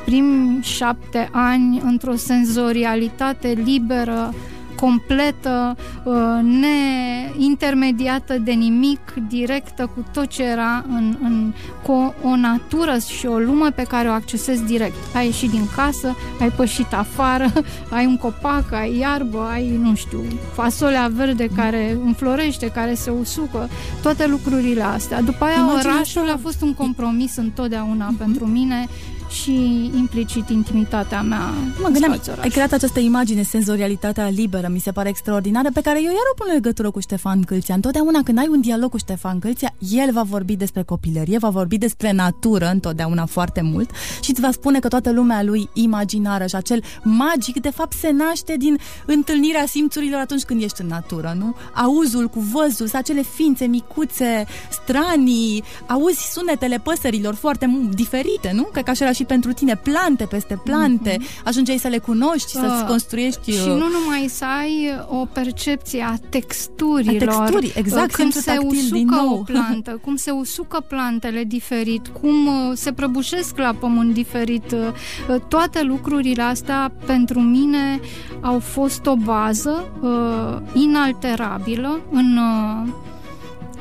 primi 0.05 0.60
șapte 0.62 1.29
ani 1.31 1.81
într-o 1.83 2.15
senzorialitate 2.15 3.62
liberă, 3.63 4.33
completă, 4.81 5.75
uh, 6.03 6.13
neintermediată 6.41 8.38
de 8.38 8.51
nimic, 8.51 9.00
directă 9.27 9.91
cu 9.95 10.05
tot 10.13 10.27
ce 10.27 10.43
era 10.43 10.86
în, 10.88 11.17
în 11.24 11.53
cu 11.83 11.91
o, 11.91 12.29
o 12.29 12.36
natură 12.36 12.98
și 13.17 13.25
o 13.25 13.38
lume 13.38 13.69
pe 13.69 13.83
care 13.83 14.07
o 14.07 14.12
accesezi 14.12 14.63
direct. 14.63 15.15
Ai 15.15 15.25
ieșit 15.25 15.50
din 15.50 15.67
casă, 15.75 16.15
ai 16.39 16.50
pășit 16.50 16.93
afară, 16.93 17.51
ai 17.95 18.05
un 18.05 18.17
copac, 18.17 18.71
ai 18.71 18.98
iarbă, 18.98 19.50
ai, 19.51 19.79
nu 19.81 19.95
știu, 19.95 20.24
fasolea 20.53 21.12
verde 21.13 21.48
care 21.55 21.98
înflorește, 22.03 22.67
care 22.67 22.93
se 22.93 23.10
usucă, 23.10 23.69
toate 24.01 24.27
lucrurile 24.27 24.83
astea. 24.83 25.21
După 25.21 25.43
aia 25.43 25.55
Imagine 25.57 25.93
orașul 25.93 26.29
a 26.29 26.38
fost 26.41 26.62
un 26.62 26.74
compromis 26.74 27.36
întotdeauna 27.36 28.13
uh-huh. 28.13 28.17
pentru 28.17 28.45
mine 28.45 28.88
și 29.31 29.91
implicit 29.95 30.50
intimitatea 30.50 31.21
mea. 31.21 31.50
Mă 31.81 31.88
gândeam, 31.88 32.21
ai 32.41 32.50
creat 32.50 32.71
această 32.71 33.00
imagine, 33.00 33.43
senzorialitatea 33.43 34.29
liberă, 34.29 34.67
mi 34.71 34.79
se 34.79 34.91
pare 34.91 35.09
extraordinară, 35.09 35.69
pe 35.73 35.81
care 35.81 35.97
eu 35.97 36.11
iar 36.11 36.27
o 36.31 36.35
pun 36.38 36.45
în 36.50 36.53
legătură 36.53 36.91
cu 36.91 37.00
Ștefan 37.00 37.41
Câlția. 37.41 37.75
Întotdeauna 37.75 38.19
când 38.23 38.38
ai 38.38 38.47
un 38.50 38.61
dialog 38.61 38.89
cu 38.89 38.97
Ștefan 38.97 39.39
Câlția, 39.39 39.73
el 39.91 40.11
va 40.11 40.23
vorbi 40.23 40.55
despre 40.55 40.83
copilărie, 40.83 41.38
va 41.38 41.50
vorbi 41.50 41.77
despre 41.77 42.11
natură 42.11 42.69
întotdeauna 42.69 43.25
foarte 43.25 43.61
mult 43.61 43.89
și 44.21 44.31
îți 44.31 44.41
va 44.41 44.51
spune 44.51 44.79
că 44.79 44.88
toată 44.88 45.11
lumea 45.11 45.43
lui 45.43 45.69
imaginară 45.73 46.45
și 46.45 46.55
acel 46.55 46.83
magic, 47.03 47.61
de 47.61 47.69
fapt, 47.69 47.93
se 47.93 48.11
naște 48.11 48.55
din 48.57 48.77
întâlnirea 49.05 49.65
simțurilor 49.65 50.19
atunci 50.19 50.43
când 50.43 50.61
ești 50.61 50.81
în 50.81 50.88
natură, 50.88 51.35
nu? 51.38 51.55
Auzul 51.73 52.27
cu 52.27 52.39
văzul, 52.39 52.89
acele 52.93 53.21
ființe 53.21 53.65
micuțe, 53.65 54.45
stranii, 54.71 55.63
auzi 55.88 56.31
sunetele 56.31 56.77
păsărilor 56.77 57.33
foarte 57.33 57.89
diferite, 57.93 58.51
nu? 58.53 58.63
Cred 58.63 58.83
că 58.83 58.89
așa 58.89 59.03
era 59.03 59.13
și 59.13 59.21
și 59.22 59.28
pentru 59.28 59.54
tine 59.54 59.75
plante 59.75 60.25
peste 60.25 60.62
plante, 60.63 61.18
mm-hmm. 61.18 61.44
ajungeai 61.44 61.78
să 61.78 61.88
le 61.88 61.98
cunoști, 61.98 62.58
uh, 62.58 62.63
să-ți 62.63 62.86
construiești... 62.86 63.51
Și 63.51 63.68
uh, 63.68 63.75
nu 63.75 63.88
numai 64.00 64.25
să 64.30 64.46
ai 64.60 65.00
o 65.08 65.25
percepție 65.25 66.04
a 66.04 66.16
texturilor. 66.30 67.30
A 67.30 67.44
texturii, 67.44 67.72
exact, 67.75 68.12
când 68.12 68.34
se 68.34 68.58
usucă 68.58 68.96
din 68.96 69.08
nou. 69.08 69.34
o 69.34 69.38
plantă, 69.38 70.00
cum 70.01 70.16
se 70.16 70.32
usucă 70.32 70.86
plantele 70.88 71.44
diferit, 71.44 72.08
cum 72.08 72.48
uh, 72.48 72.72
se 72.74 72.92
prăbușesc 72.92 73.58
la 73.58 73.74
pământ 73.80 74.13
diferit. 74.13 74.72
Uh, 74.72 75.42
toate 75.48 75.82
lucrurile 75.84 76.42
astea 76.42 76.92
pentru 77.06 77.40
mine 77.40 78.00
au 78.42 78.60
fost 78.60 79.06
o 79.06 79.16
bază 79.16 79.92
uh, 80.01 80.82
inalterabilă 80.82 82.01
în 82.12 82.38
uh, 82.38 82.88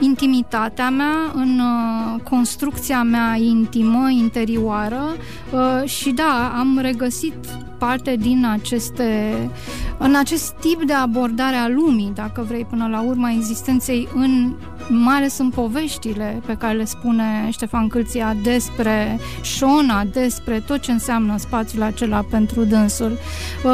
intimitatea 0.01 0.91
mea, 0.91 1.31
în 1.35 1.59
uh, 1.59 2.21
construcția 2.31 3.03
mea 3.03 3.37
intimă, 3.37 4.11
interioară 4.11 5.03
uh, 5.53 5.89
și 5.89 6.11
da, 6.11 6.53
am 6.59 6.79
regăsit 6.79 7.35
parte 7.79 8.17
din 8.17 8.47
aceste, 8.47 9.35
în 9.99 10.15
acest 10.15 10.51
tip 10.51 10.83
de 10.83 10.93
abordare 10.93 11.57
a 11.57 11.69
lumii, 11.69 12.13
dacă 12.15 12.45
vrei, 12.49 12.65
până 12.65 12.89
la 12.89 13.01
urma 13.01 13.31
existenței 13.31 14.09
în 14.15 14.55
mai 14.91 15.17
ales 15.17 15.39
în 15.39 15.51
poveștile 15.51 16.43
pe 16.47 16.55
care 16.55 16.77
le 16.77 16.85
spune 16.85 17.49
Ștefan 17.51 17.89
Câlția 17.89 18.37
despre 18.43 19.19
Șona, 19.43 20.05
despre 20.05 20.63
tot 20.67 20.81
ce 20.81 20.93
înseamnă 20.93 21.37
spațiul 21.39 21.83
acela 21.83 22.25
pentru 22.31 22.65
dânsul. 22.65 23.19
Uh, 23.65 23.71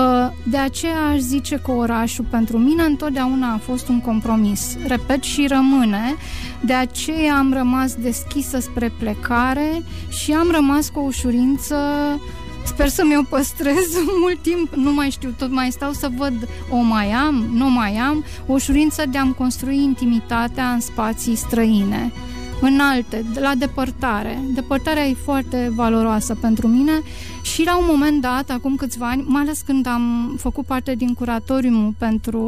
de 0.51 0.57
aceea 0.57 1.01
aș 1.13 1.19
zice 1.19 1.61
că 1.65 1.71
orașul 1.71 2.25
pentru 2.31 2.59
mine 2.59 2.83
întotdeauna 2.83 3.53
a 3.53 3.59
fost 3.59 3.89
un 3.89 4.01
compromis. 4.01 4.77
Repet 4.87 5.23
și 5.23 5.47
rămâne. 5.47 6.15
De 6.61 6.73
aceea 6.73 7.37
am 7.37 7.53
rămas 7.53 7.95
deschisă 7.95 8.59
spre 8.59 8.93
plecare 8.99 9.83
și 10.09 10.33
am 10.33 10.51
rămas 10.51 10.89
cu 10.89 10.99
o 10.99 11.03
ușurință 11.03 11.77
Sper 12.67 12.89
să 12.89 13.05
mi-o 13.05 13.23
păstrez 13.23 13.87
mult 14.21 14.43
timp, 14.43 14.75
nu 14.75 14.93
mai 14.93 15.11
știu, 15.11 15.35
tot 15.39 15.51
mai 15.51 15.71
stau 15.71 15.93
să 15.93 16.09
văd, 16.17 16.49
o 16.71 16.77
mai 16.77 17.11
am, 17.11 17.35
nu 17.53 17.71
mai 17.71 17.97
am, 17.97 18.25
o 18.47 18.53
ușurință 18.53 19.05
de 19.11 19.19
a-mi 19.19 19.35
construi 19.35 19.83
intimitatea 19.83 20.71
în 20.71 20.81
spații 20.81 21.35
străine 21.35 22.13
înalte, 22.61 23.25
la 23.41 23.53
depărtare. 23.59 24.43
Depărtarea 24.55 25.07
e 25.07 25.15
foarte 25.15 25.73
valoroasă 25.75 26.35
pentru 26.35 26.67
mine 26.67 27.03
și 27.43 27.65
la 27.65 27.77
un 27.79 27.85
moment 27.89 28.21
dat, 28.21 28.51
acum 28.51 28.77
câțiva 28.77 29.09
ani, 29.09 29.25
mai 29.27 29.43
ales 29.43 29.61
când 29.61 29.87
am 29.87 30.35
făcut 30.39 30.65
parte 30.65 30.95
din 30.95 31.15
curatoriumul 31.15 31.95
pentru 31.99 32.41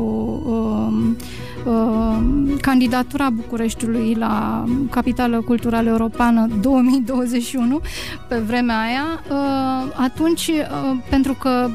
uh, 0.46 1.72
uh, 1.72 2.56
candidatura 2.60 3.30
Bucureștiului 3.30 4.14
la 4.18 4.64
Capitală 4.90 5.40
Culturală 5.40 5.88
Europeană 5.88 6.48
2021, 6.60 7.80
pe 8.28 8.36
vremea 8.36 8.80
aia, 8.80 9.22
uh, 9.30 9.92
atunci, 9.96 10.46
uh, 10.46 10.98
pentru 11.10 11.32
că 11.32 11.70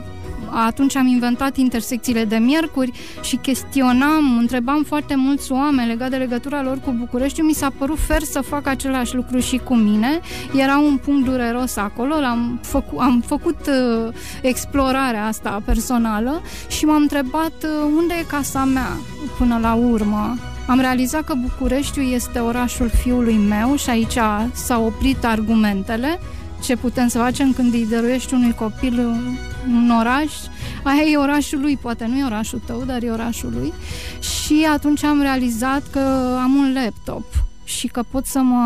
atunci 0.54 0.96
am 0.96 1.08
inventat 1.08 1.58
intersecțiile 1.58 2.26
de 2.26 2.36
miercuri 2.36 2.92
și 3.22 3.36
chestionam, 3.36 4.38
întrebam 4.38 4.84
foarte 4.84 5.16
mulți 5.16 5.52
oameni 5.52 5.88
legat 5.88 6.10
de 6.10 6.16
legătura 6.16 6.64
lor 6.64 6.80
cu 6.80 6.92
București. 6.92 7.42
Mi 7.42 7.54
s-a 7.54 7.72
părut 7.78 8.00
fer 8.00 8.22
să 8.22 8.42
fac 8.42 8.68
același 8.68 9.16
lucru 9.16 9.40
și 9.40 9.58
cu 9.58 9.76
mine. 9.76 10.20
Era 10.56 10.78
un 10.78 10.98
punct 10.98 11.26
dureros 11.26 11.76
acolo, 11.76 12.14
am 12.14 12.60
făcut, 12.62 13.00
am 13.00 13.24
făcut 13.26 13.58
uh, 13.68 14.14
explorarea 14.42 15.26
asta 15.26 15.62
personală 15.66 16.42
și 16.68 16.86
m-am 16.86 17.02
întrebat 17.02 17.54
uh, 17.64 17.70
unde 17.96 18.14
e 18.20 18.26
casa 18.28 18.64
mea 18.64 18.98
până 19.38 19.58
la 19.62 19.74
urmă. 19.74 20.38
Am 20.68 20.80
realizat 20.80 21.24
că 21.24 21.34
Bucureștiul 21.34 22.12
este 22.12 22.40
orașul 22.40 22.90
fiului 22.90 23.38
meu 23.38 23.76
și 23.76 23.90
aici 23.90 24.18
s-au 24.54 24.86
oprit 24.86 25.26
argumentele 25.26 26.20
ce 26.64 26.76
putem 26.76 27.08
să 27.08 27.18
facem 27.18 27.54
când 27.54 27.74
îi 27.74 27.88
dăruiești 27.90 28.34
unui 28.34 28.54
copil 28.54 29.00
un 29.68 29.90
oraș, 30.00 30.32
aia 30.84 31.04
e 31.04 31.18
orașul 31.18 31.60
lui, 31.60 31.78
poate 31.82 32.06
nu 32.06 32.18
e 32.18 32.26
orașul 32.26 32.62
tău, 32.66 32.84
dar 32.86 33.04
e 33.04 33.10
orașul 33.10 33.54
lui. 33.58 33.74
Și 34.20 34.68
atunci 34.74 35.04
am 35.04 35.22
realizat 35.22 35.84
că 35.92 36.00
am 36.42 36.56
un 36.56 36.74
laptop 36.74 37.24
și 37.74 37.88
că 37.88 38.04
pot 38.12 38.26
să 38.26 38.40
mă 38.40 38.64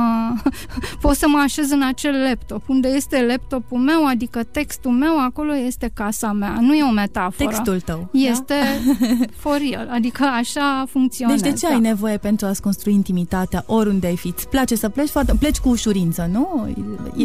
pot 1.01 1.15
să 1.15 1.27
mă 1.27 1.37
așez 1.37 1.71
în 1.71 1.81
acel 1.81 2.15
laptop. 2.27 2.69
Unde 2.69 2.87
este 2.87 3.25
laptopul 3.29 3.79
meu, 3.79 4.05
adică 4.05 4.43
textul 4.43 4.91
meu, 4.91 5.19
acolo 5.19 5.55
este 5.55 5.91
casa 5.93 6.31
mea. 6.31 6.57
Nu 6.61 6.73
e 6.73 6.83
o 6.83 6.91
metaforă. 6.91 7.49
Textul 7.49 7.79
tău. 7.79 8.09
Este 8.13 8.53
da? 8.53 9.25
for 9.41 9.59
real, 9.69 9.89
adică 9.91 10.23
așa 10.23 10.85
funcționează. 10.89 11.43
Deci 11.43 11.51
de 11.51 11.59
ce 11.59 11.73
ai 11.73 11.79
nevoie 11.79 12.17
pentru 12.17 12.45
a-ți 12.45 12.61
construi 12.61 12.93
intimitatea 12.93 13.63
oriunde 13.67 14.07
ai 14.07 14.17
fi? 14.17 14.27
Îți 14.27 14.47
place 14.49 14.75
să 14.75 14.89
pleci 14.89 15.09
foarte... 15.09 15.33
Pleci 15.39 15.57
cu 15.57 15.69
ușurință, 15.69 16.29
nu? 16.31 16.75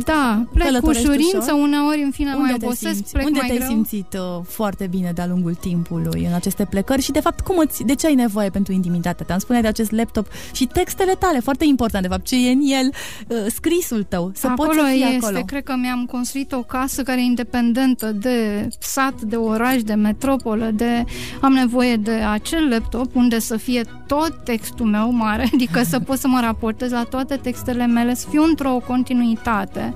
Da, 0.05 0.45
plec 0.53 0.81
cu 0.81 0.89
ușurință, 0.89 1.53
ușor? 1.53 1.63
uneori 1.63 2.03
în 2.03 2.11
fine 2.11 2.35
unde 2.35 2.41
mai 2.43 2.59
obosesc, 2.63 2.95
simți? 2.95 3.13
plec 3.13 3.27
unde 3.27 3.39
mai 3.39 3.49
te-ai 3.49 3.59
greu? 3.59 3.71
simțit 3.71 4.13
uh, 4.15 4.45
foarte 4.47 4.87
bine 4.87 5.13
de-a 5.15 5.27
lungul 5.27 5.55
timpului 5.55 6.25
în 6.29 6.35
aceste 6.35 6.65
plecări 6.65 7.03
și 7.03 7.13
de 7.13 7.21
fapt 7.21 7.41
cum 7.41 7.59
îți, 7.59 7.85
de 7.85 7.95
ce 7.95 8.07
ai 8.07 8.15
nevoie 8.15 8.51
pentru 8.51 8.73
intimitatea 8.73 9.27
ta? 9.27 9.33
Îmi 9.33 9.43
spune 9.43 9.61
de 9.61 9.69
acest 9.69 9.91
laptop 9.91 10.27
și 10.53 10.67
textele 10.67 11.13
tale, 11.13 11.41
foarte 11.41 11.65
important, 11.73 12.03
de 12.03 12.11
fapt, 12.11 12.27
ce 12.27 12.49
e 12.49 12.53
în 12.53 12.61
el, 12.63 12.91
uh, 13.29 13.37
scrisul 13.55 14.03
tău, 14.03 14.31
să 14.35 14.47
acolo 14.47 14.69
poți 14.69 14.79
să 14.81 14.87
fii 14.93 15.03
este. 15.03 15.27
acolo. 15.27 15.45
Cred 15.45 15.63
că 15.63 15.75
mi-am 15.77 16.05
construit 16.05 16.53
o 16.53 16.63
casă 16.63 17.03
care 17.03 17.21
e 17.21 17.25
independentă 17.25 18.13
de 18.13 18.69
sat, 18.79 19.21
de 19.21 19.37
oraș, 19.37 19.83
de 19.83 19.95
metropolă, 19.95 20.71
de... 20.75 21.05
Am 21.41 21.53
nevoie 21.53 21.97
de 21.97 22.11
acel 22.11 22.69
laptop 22.69 23.15
unde 23.15 23.39
să 23.39 23.57
fie 23.57 23.83
tot 24.07 24.45
textul 24.45 24.87
meu 24.87 25.11
mare, 25.13 25.49
adică 25.55 25.83
să 25.83 26.01
pot 26.01 26.19
să 26.19 26.29
mă 26.29 26.41
raportez 26.41 26.91
la 26.91 27.03
toate 27.03 27.37
textele 27.37 27.87
mele, 27.87 28.15
să 28.15 28.27
fiu 28.31 28.43
într-o 28.43 28.83
continuitate 28.87 29.95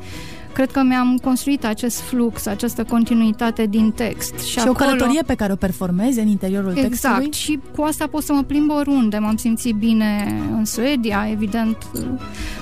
cred 0.56 0.70
că 0.70 0.82
mi-am 0.82 1.16
construit 1.22 1.64
acest 1.64 2.00
flux, 2.00 2.46
această 2.46 2.84
continuitate 2.84 3.66
din 3.66 3.90
text. 3.90 4.38
Și, 4.38 4.50
și 4.50 4.58
acolo... 4.58 4.72
o 4.72 4.84
călătorie 4.84 5.22
pe 5.22 5.34
care 5.34 5.52
o 5.52 5.56
performezi 5.56 6.18
în 6.18 6.28
interiorul 6.28 6.70
exact. 6.70 6.88
textului? 6.88 7.24
Exact, 7.26 7.34
și 7.34 7.58
cu 7.76 7.82
asta 7.82 8.06
pot 8.06 8.22
să 8.22 8.32
mă 8.32 8.42
plimb 8.42 8.70
oriunde. 8.70 9.18
M-am 9.18 9.36
simțit 9.36 9.74
bine 9.74 10.40
în 10.56 10.64
Suedia, 10.64 11.28
evident, 11.30 11.76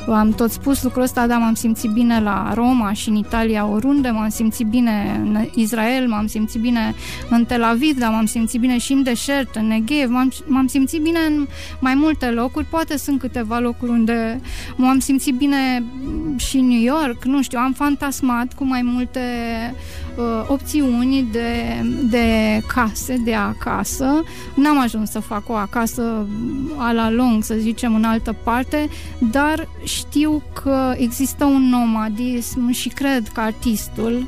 am 0.09 0.31
tot 0.31 0.51
spus 0.51 0.83
lucrul 0.83 1.03
ăsta, 1.03 1.27
dar 1.27 1.39
m-am 1.39 1.55
simțit 1.55 1.91
bine 1.91 2.21
la 2.21 2.53
Roma 2.55 2.93
și 2.93 3.09
în 3.09 3.15
Italia 3.15 3.67
oriunde, 3.67 4.09
m-am 4.09 4.29
simțit 4.29 4.67
bine 4.67 5.21
în 5.23 5.49
Israel, 5.55 6.09
m-am 6.09 6.27
simțit 6.27 6.61
bine 6.61 6.95
în 7.31 7.45
Tel 7.45 7.63
Aviv, 7.63 7.99
dar 7.99 8.11
m-am 8.11 8.27
simțit 8.27 8.61
bine 8.61 8.79
și 8.79 8.93
în 8.93 9.03
deșert, 9.03 9.55
în 9.55 9.67
Negev, 9.67 10.11
m-am, 10.11 10.33
m-am 10.47 10.67
simțit 10.67 11.03
bine 11.03 11.19
în 11.29 11.47
mai 11.81 11.95
multe 11.95 12.27
locuri, 12.27 12.65
poate 12.65 12.97
sunt 12.97 13.21
câteva 13.21 13.59
locuri 13.59 13.91
unde 13.91 14.41
m-am 14.77 14.99
simțit 14.99 15.35
bine 15.35 15.85
și 16.37 16.57
în 16.57 16.67
New 16.67 16.83
York, 16.83 17.25
nu 17.25 17.43
știu, 17.43 17.59
am 17.59 17.73
fantasmat 17.85 18.53
cu 18.55 18.65
mai 18.65 18.83
multe 18.83 19.21
uh, 20.17 20.45
opțiuni 20.49 21.29
de, 21.33 21.83
de 22.11 22.61
case, 22.67 23.17
de 23.25 23.35
acasă. 23.35 24.23
N-am 24.55 24.81
ajuns 24.81 25.11
să 25.11 25.19
fac 25.19 25.49
o 25.49 25.53
acasă 25.53 26.27
a 26.77 26.93
la 26.93 27.11
lung, 27.11 27.45
să 27.45 27.55
zicem, 27.55 27.95
în 27.95 28.05
altă 28.05 28.37
parte, 28.45 28.89
dar 29.19 29.69
știu 29.83 30.43
că 30.63 30.95
există 30.97 31.45
un 31.45 31.63
nomadism 31.63 32.71
și 32.71 32.89
cred 32.89 33.29
că 33.29 33.41
artistul 33.41 34.27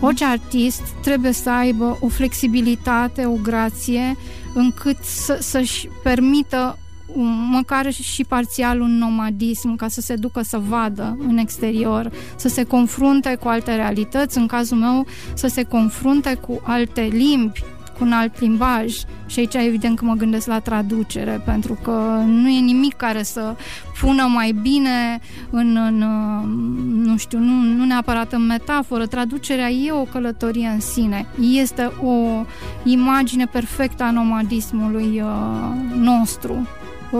Orice 0.00 0.24
artist 0.24 0.82
trebuie 1.02 1.32
să 1.32 1.50
aibă 1.50 1.98
o 2.00 2.08
flexibilitate, 2.08 3.26
o 3.26 3.36
grație, 3.42 4.16
încât 4.54 4.96
să, 5.02 5.38
să-și 5.40 5.88
permită 6.02 6.78
măcar 7.50 7.92
și 7.92 8.24
parțial 8.24 8.80
un 8.80 8.98
nomadism 8.98 9.76
ca 9.76 9.88
să 9.88 10.00
se 10.00 10.14
ducă 10.14 10.42
să 10.42 10.58
vadă 10.68 11.16
în 11.28 11.36
exterior, 11.36 12.10
să 12.36 12.48
se 12.48 12.62
confrunte 12.62 13.34
cu 13.40 13.48
alte 13.48 13.74
realități, 13.74 14.38
în 14.38 14.46
cazul 14.46 14.76
meu 14.76 15.06
să 15.34 15.46
se 15.46 15.62
confrunte 15.62 16.34
cu 16.34 16.60
alte 16.64 17.00
limbi, 17.00 17.62
cu 17.98 18.04
un 18.04 18.12
alt 18.12 18.40
limbaj 18.40 18.94
și 19.26 19.38
aici 19.38 19.54
evident 19.54 19.98
că 19.98 20.04
mă 20.04 20.14
gândesc 20.14 20.46
la 20.46 20.58
traducere, 20.58 21.42
pentru 21.44 21.78
că 21.82 22.22
nu 22.26 22.48
e 22.48 22.60
nimic 22.60 22.94
care 22.96 23.22
să 23.22 23.56
pună 24.00 24.22
mai 24.22 24.52
bine 24.62 25.20
în, 25.50 25.76
în 25.76 25.98
nu 27.02 27.16
știu, 27.16 27.38
nu, 27.38 27.62
nu 27.62 27.84
neapărat 27.84 28.32
în 28.32 28.46
metaforă. 28.46 29.06
Traducerea 29.06 29.70
e 29.70 29.92
o 29.92 30.02
călătorie 30.02 30.66
în 30.66 30.80
sine. 30.80 31.26
Este 31.40 31.92
o 32.02 32.44
imagine 32.84 33.46
perfectă 33.46 34.02
a 34.02 34.10
nomadismului 34.10 35.20
uh, 35.20 35.94
nostru 35.96 36.66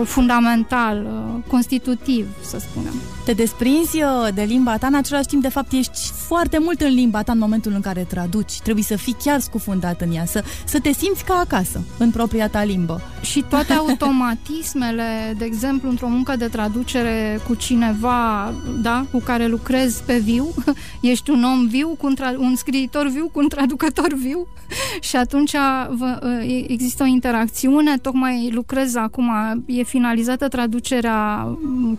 fundamental, 0.03 1.05
uh, 1.05 1.43
constitutiv, 1.47 2.27
să 2.41 2.59
spunem. 2.59 2.93
Te 3.25 3.33
desprinzi 3.33 4.01
uh, 4.01 4.27
de 4.33 4.41
limba 4.41 4.77
ta, 4.77 4.87
în 4.87 4.95
același 4.95 5.27
timp, 5.27 5.41
de 5.41 5.49
fapt, 5.49 5.71
ești 5.71 6.11
foarte 6.27 6.57
mult 6.59 6.81
în 6.81 6.93
limba 6.93 7.21
ta 7.21 7.31
în 7.31 7.37
momentul 7.37 7.71
în 7.71 7.81
care 7.81 8.05
traduci. 8.09 8.59
Trebuie 8.59 8.83
să 8.83 8.95
fii 8.95 9.15
chiar 9.23 9.39
scufundat 9.39 10.01
în 10.01 10.13
ea, 10.13 10.25
să, 10.25 10.43
să 10.65 10.79
te 10.79 10.91
simți 10.91 11.23
ca 11.23 11.33
acasă, 11.33 11.83
în 11.97 12.11
propria 12.11 12.47
ta 12.47 12.63
limbă. 12.63 13.01
Și 13.21 13.45
toate 13.49 13.73
automatismele, 13.73 15.33
de 15.37 15.45
exemplu, 15.45 15.89
într-o 15.89 16.07
muncă 16.07 16.35
de 16.35 16.47
traducere 16.47 17.39
cu 17.47 17.55
cineva 17.55 18.53
da, 18.81 19.05
cu 19.11 19.19
care 19.19 19.47
lucrezi 19.47 20.03
pe 20.03 20.17
viu, 20.17 20.53
ești 21.01 21.29
un 21.29 21.43
om 21.43 21.67
viu, 21.67 21.95
cu 21.97 22.05
un, 22.05 22.15
tra- 22.15 22.37
un 22.37 22.55
scriitor 22.55 23.07
viu, 23.07 23.29
cu 23.31 23.39
un 23.39 23.47
traducător 23.47 24.13
viu 24.13 24.47
și 25.07 25.15
atunci 25.15 25.55
vă, 25.89 26.19
uh, 26.23 26.65
există 26.67 27.03
o 27.03 27.05
interacțiune, 27.05 27.97
tocmai 27.97 28.49
lucrez 28.53 28.95
acum, 28.95 29.31
e 29.65 29.82
finalizată 29.83 30.47
traducerea 30.47 31.47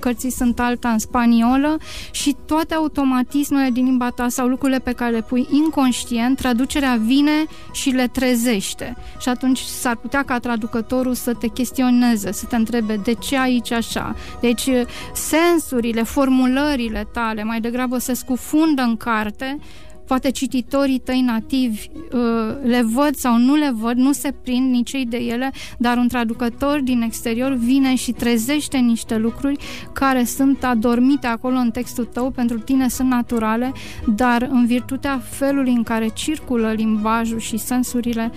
cărții 0.01 0.31
Sunt 0.31 0.61
alta 0.61 0.89
în 0.89 0.99
spaniolă 0.99 1.79
și 2.11 2.37
toate 2.47 2.75
automatismele 2.75 3.71
din 3.71 3.85
limba 3.85 4.11
ta 4.11 4.29
sau 4.29 4.47
lucrurile 4.47 4.79
pe 4.79 4.93
care 4.93 5.11
le 5.11 5.23
pui 5.23 5.47
inconștient, 5.51 6.37
traducerea 6.37 6.99
vine 7.01 7.45
și 7.73 7.91
le 7.91 8.07
trezește. 8.07 8.97
Și 9.21 9.29
atunci 9.29 9.59
s-ar 9.59 9.97
putea 9.97 10.23
ca 10.23 10.39
traducătorul 10.39 11.15
să 11.15 11.35
te 11.35 11.47
chestioneze, 11.47 12.33
să 12.33 12.47
te 12.47 12.57
întrebe 12.57 13.01
de 13.05 13.13
ce 13.13 13.39
aici 13.39 13.71
așa. 13.71 14.15
Deci 14.41 14.69
sensurile, 15.13 16.03
formulările 16.03 17.09
tale 17.13 17.45
mai 17.45 17.61
degrabă 17.61 17.99
se 17.99 18.15
scufundă 18.15 18.83
în 18.83 18.97
carte 18.97 19.59
poate 20.07 20.31
cititorii 20.31 20.99
tăi 20.99 21.21
nativi 21.21 21.89
uh, 22.13 22.21
le 22.63 22.83
văd 22.83 23.15
sau 23.15 23.37
nu 23.37 23.55
le 23.55 23.71
văd, 23.75 23.97
nu 23.97 24.13
se 24.13 24.35
prind 24.43 24.71
nici 24.71 24.93
ei 24.93 25.07
de 25.07 25.17
ele, 25.17 25.53
dar 25.79 25.97
un 25.97 26.09
traducător 26.09 26.81
din 26.81 27.03
exterior 27.03 27.53
vine 27.53 27.95
și 27.95 28.13
trezește 28.13 28.77
niște 28.77 29.17
lucruri 29.17 29.57
care 29.93 30.25
sunt 30.25 30.65
adormite 30.65 31.27
acolo 31.27 31.57
în 31.57 31.71
textul 31.71 32.05
tău, 32.05 32.31
pentru 32.31 32.59
tine 32.59 32.89
sunt 32.89 33.09
naturale, 33.09 33.73
dar 34.17 34.49
în 34.51 34.67
virtutea 34.67 35.19
felului 35.19 35.73
în 35.73 35.83
care 35.83 36.09
circulă 36.15 36.73
limbajul 36.73 37.39
și 37.39 37.57
sensurile 37.57 38.33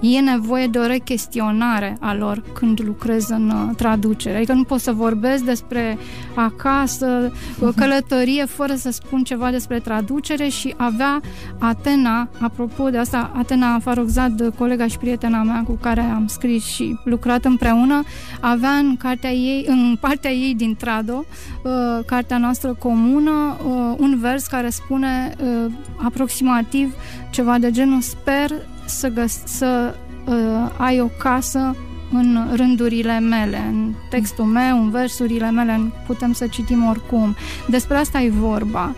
e 0.00 0.20
nevoie 0.20 0.66
de 0.66 0.78
o 0.78 0.86
rechestionare 0.86 1.96
a 2.00 2.14
lor 2.14 2.42
când 2.52 2.82
lucrez 2.84 3.28
în 3.28 3.50
uh, 3.50 3.76
traducere. 3.76 4.36
Adică 4.36 4.52
nu 4.52 4.64
pot 4.64 4.80
să 4.80 4.92
vorbesc 4.92 5.44
despre 5.44 5.98
acasă, 6.34 7.32
o 7.60 7.70
călătorie, 7.76 8.44
fără 8.44 8.74
să 8.74 8.90
spun 8.90 9.22
ceva 9.22 9.50
despre 9.50 9.78
traducere 9.78 10.48
și 10.48 10.74
avea 10.76 11.20
Atena, 11.58 12.28
apropo 12.40 12.88
de 12.88 12.98
asta, 12.98 13.30
Atena 13.36 13.78
Farogzad, 13.78 14.54
colega 14.58 14.86
și 14.86 14.98
prietena 14.98 15.42
mea 15.42 15.62
cu 15.66 15.72
care 15.72 16.00
am 16.00 16.26
scris 16.26 16.64
și 16.64 16.98
lucrat 17.04 17.44
împreună, 17.44 18.02
avea 18.40 18.70
în, 18.70 18.96
cartea 18.96 19.30
ei, 19.30 19.64
în 19.68 19.96
partea 20.00 20.30
ei 20.30 20.54
din 20.54 20.76
Trado, 20.76 21.24
uh, 21.62 22.04
cartea 22.06 22.38
noastră 22.38 22.76
comună, 22.78 23.56
uh, 23.66 23.94
un 23.98 24.18
vers 24.20 24.46
care 24.46 24.68
spune 24.68 25.34
aproximativ 25.96 26.94
ceva 27.30 27.58
de 27.58 27.70
genul 27.70 28.00
sper 28.00 28.50
să, 28.86 29.08
găs- 29.08 29.44
să 29.44 29.94
uh, 30.26 30.70
ai 30.76 31.00
o 31.00 31.06
casă 31.06 31.76
în 32.12 32.48
rândurile 32.52 33.18
mele, 33.18 33.66
în 33.68 33.92
textul 34.10 34.44
meu, 34.44 34.82
în 34.82 34.90
versurile 34.90 35.50
mele, 35.50 35.92
putem 36.06 36.32
să 36.32 36.46
citim 36.46 36.86
oricum. 36.88 37.36
Despre 37.68 37.96
asta 37.96 38.20
e 38.20 38.30
vorba. 38.30 38.94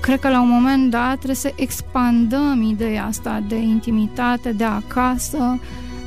Cred 0.00 0.20
că 0.20 0.28
la 0.28 0.40
un 0.40 0.48
moment 0.48 0.90
dat 0.90 1.14
trebuie 1.14 1.34
să 1.34 1.52
expandăm 1.56 2.62
ideea 2.62 3.04
asta 3.04 3.42
de 3.48 3.56
intimitate, 3.56 4.52
de 4.52 4.64
acasă, 4.64 5.58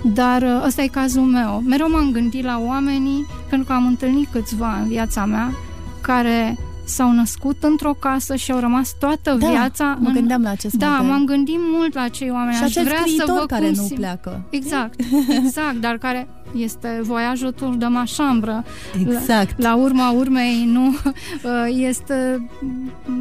dar 0.04 0.42
uh, 0.42 0.64
ăsta 0.66 0.82
e 0.82 0.88
cazul 0.88 1.24
meu. 1.24 1.62
Mereu 1.66 1.90
m-am 1.90 2.12
gândit 2.12 2.44
la 2.44 2.62
oamenii, 2.66 3.26
pentru 3.50 3.68
că 3.68 3.74
am 3.74 3.86
întâlnit 3.86 4.28
câțiva 4.32 4.78
în 4.82 4.88
viața 4.88 5.26
mea, 5.26 5.54
care 6.02 6.58
s-au 6.84 7.12
născut 7.12 7.64
într-o 7.64 7.94
casă 8.00 8.36
și 8.36 8.52
au 8.52 8.60
rămas 8.60 8.96
toată 9.00 9.36
da, 9.40 9.48
viața 9.48 9.98
mă 10.00 10.08
în... 10.08 10.14
gândeam 10.14 10.42
la 10.42 10.50
acest 10.50 10.76
Da, 10.76 10.88
model. 10.88 11.06
m-am 11.06 11.26
gândit 11.26 11.60
mult 11.60 11.94
la 11.94 12.02
acei 12.02 12.30
oameni. 12.30 12.56
Și 12.56 12.64
Aș 12.64 12.74
vrea 12.74 13.04
să 13.18 13.26
văd 13.28 13.46
care 13.46 13.66
cum 13.66 13.74
nu 13.76 13.84
sim... 13.84 13.96
pleacă. 13.96 14.42
Exact, 14.50 15.00
exact, 15.44 15.76
dar 15.76 15.98
care 15.98 16.28
este 16.56 17.00
voiajul 17.04 17.52
tur 17.52 17.76
de 17.76 17.86
mașambră. 17.86 18.64
Exact. 19.00 19.62
La, 19.62 19.70
la 19.70 19.76
urma 19.76 20.12
urmei, 20.12 20.66
nu, 20.66 20.96
este 21.90 22.50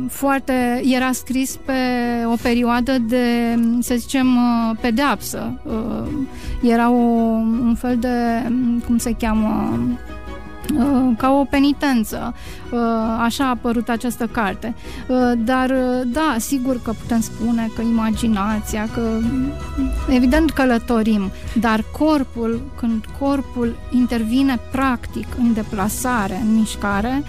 foarte, 0.09 0.83
era 0.85 1.13
scris 1.13 1.59
pe 1.65 1.73
o 2.27 2.35
perioadă 2.43 2.99
de, 2.99 3.59
să 3.81 3.95
zicem, 3.99 4.27
pedeapsă. 4.81 5.61
Era 6.63 6.91
o, 6.91 6.95
un 7.63 7.75
fel 7.79 7.97
de, 7.99 8.09
cum 8.87 8.99
se 8.99 9.13
cheamă, 9.19 9.79
Uh, 9.79 10.22
ca 11.17 11.31
o 11.31 11.45
penitență. 11.45 12.35
Uh, 12.71 12.79
așa 13.19 13.45
a 13.45 13.49
apărut 13.49 13.89
această 13.89 14.27
carte. 14.27 14.75
Uh, 15.07 15.17
dar, 15.37 15.71
da, 16.07 16.35
sigur 16.39 16.83
că 16.83 16.93
putem 16.93 17.21
spune 17.21 17.71
că 17.75 17.83
imaginația, 17.83 18.89
că 18.95 19.19
evident 20.09 20.51
călătorim, 20.51 21.31
dar 21.61 21.85
corpul, 21.99 22.61
când 22.77 23.05
corpul 23.19 23.77
intervine 23.91 24.59
practic 24.71 25.27
în 25.39 25.53
deplasare, 25.53 26.41
în 26.45 26.55
mișcare, 26.55 27.23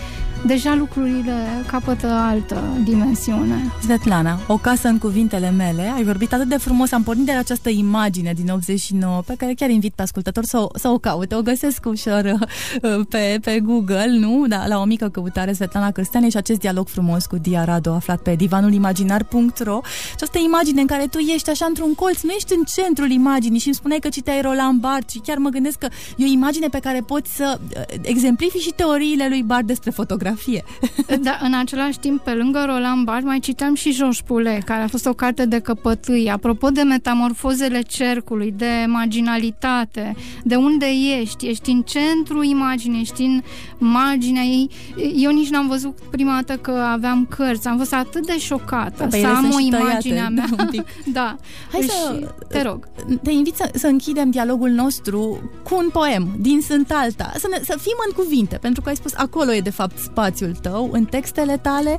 deja 0.46 0.76
lucrurile 0.76 1.46
capătă 1.68 2.08
altă 2.08 2.64
dimensiune. 2.84 3.72
Svetlana, 3.82 4.40
o 4.48 4.58
casă 4.58 4.88
în 4.88 4.98
cuvintele 4.98 5.50
mele, 5.50 5.92
ai 5.96 6.04
vorbit 6.04 6.34
atât 6.34 6.48
de 6.48 6.58
frumos, 6.58 6.92
am 6.92 7.04
pornit 7.04 7.26
de 7.26 7.32
la 7.32 7.40
această 7.40 7.70
imagine 7.70 8.34
din 8.34 8.50
89, 8.50 9.22
pe 9.26 9.34
care 9.38 9.54
chiar 9.54 9.70
invit 9.70 9.94
pe 9.94 10.02
ascultător 10.02 10.44
să 10.44 10.58
o, 10.58 10.68
să 10.76 10.88
o 10.88 10.98
caute, 10.98 11.36
o 11.36 11.42
găsesc 11.42 11.86
ușor 11.86 12.40
uh, 12.82 13.06
pe, 13.10 13.40
pe 13.42 13.60
Google, 13.60 14.18
nu? 14.20 14.46
Da, 14.48 14.68
la 14.68 14.80
o 14.80 14.84
mică 14.84 15.10
căutare, 15.10 15.54
Svetlana 15.54 15.92
Cârsteane 15.92 16.30
și 16.30 16.38
acest 16.38 16.60
dialog 16.60 16.88
frumos 16.88 17.26
cu 17.26 17.38
Dia 17.38 17.64
Rado, 17.64 17.94
aflat 17.94 18.22
pe 18.22 18.36
divanulimaginar.ro 18.36 19.82
această 20.14 20.40
imagine 20.44 20.82
în 20.82 20.88
care 20.88 21.08
tu 21.08 21.18
ești 21.18 21.50
așa 21.50 21.66
într-un 21.66 21.94
colț, 21.94 22.22
nu 22.22 22.32
ești 22.32 22.54
în 22.54 22.64
centrul 22.76 23.10
imaginii 23.10 23.60
și 23.60 23.68
îmi 23.68 23.76
spuneai 23.76 24.00
că 24.00 24.10
citeai 24.10 24.42
Roland 24.42 24.80
Barthes 24.80 25.12
și 25.12 25.20
chiar 25.20 25.38
mă 25.38 25.50
gândesc 25.50 25.78
că 25.78 25.88
e 26.18 26.24
o 26.24 26.32
imagine 26.32 26.68
pe 26.68 26.80
care 26.80 27.02
poți 27.02 27.36
să 27.36 27.60
uh, 27.60 27.82
exemplifici 28.02 28.62
și 28.62 28.74
teoriile 28.76 29.28
lui 29.30 29.44
Barthes 29.44 29.68
despre 29.68 29.92
fotografie 29.92 30.33
fotografie. 30.34 30.63
Da, 31.22 31.38
în 31.41 31.54
același 31.54 32.00
timp, 32.00 32.22
pe 32.22 32.32
lângă 32.32 32.63
Roland 32.65 33.06
Barthes, 33.06 33.26
mai 33.26 33.39
citeam 33.39 33.76
și 33.76 33.93
Georges 33.93 34.22
Poulet, 34.22 34.63
care 34.63 34.82
a 34.82 34.88
fost 34.88 35.06
o 35.06 35.13
carte 35.13 35.46
de 35.46 35.60
căpătâi. 35.60 36.32
Apropo 36.32 36.69
de 36.69 36.82
metamorfozele 36.82 37.82
cercului, 37.82 38.54
de 38.58 38.86
marginalitate, 38.88 40.15
de 40.43 40.56
unde 40.56 40.86
ești, 41.19 41.48
ești 41.48 41.69
în 41.69 41.82
centru 41.82 42.43
imaginii, 42.43 43.02
ești 43.02 43.22
în 43.22 43.41
marginea 43.78 44.43
ei. 44.43 44.69
Eu 45.15 45.32
nici 45.32 45.50
n-am 45.50 45.67
văzut 45.67 45.98
prima 46.12 46.34
dată 46.34 46.60
că 46.60 46.72
aveam 46.72 47.26
cărți, 47.26 47.67
am 47.67 47.78
fost 47.78 47.93
atât 47.93 48.26
de 48.26 48.39
șocată 48.39 49.08
da, 49.10 49.17
să 49.17 49.28
am 49.28 49.52
o 49.54 49.60
imagine 49.60 50.19
a 50.19 50.30
mea. 50.30 50.46
Da, 50.56 50.63
un 50.63 50.69
pic. 50.69 50.84
da. 51.19 51.36
Hai 51.72 51.82
și 51.82 51.89
să, 51.89 52.34
te 52.50 52.62
rog. 52.62 52.88
Te 53.24 53.32
invit 53.32 53.56
să, 53.56 53.69
să 53.74 53.88
închidem 53.88 54.30
dialogul 54.30 54.69
nostru 54.69 55.52
cu 55.63 55.76
un 55.76 55.89
poem 55.91 56.36
din 56.39 56.62
Sunt 56.62 56.91
Alta, 56.91 57.32
să, 57.38 57.48
ne, 57.52 57.60
să 57.63 57.78
fim 57.82 57.96
în 58.08 58.24
cuvinte, 58.24 58.58
pentru 58.62 58.82
că 58.82 58.89
ai 58.89 58.96
spus 58.96 59.13
acolo 59.15 59.54
e 59.54 59.60
de 59.60 59.69
fapt 59.69 60.00
spațiul 60.24 60.56
tău, 60.62 60.90
în 60.92 61.06
textele 61.06 61.58
tale. 61.58 61.98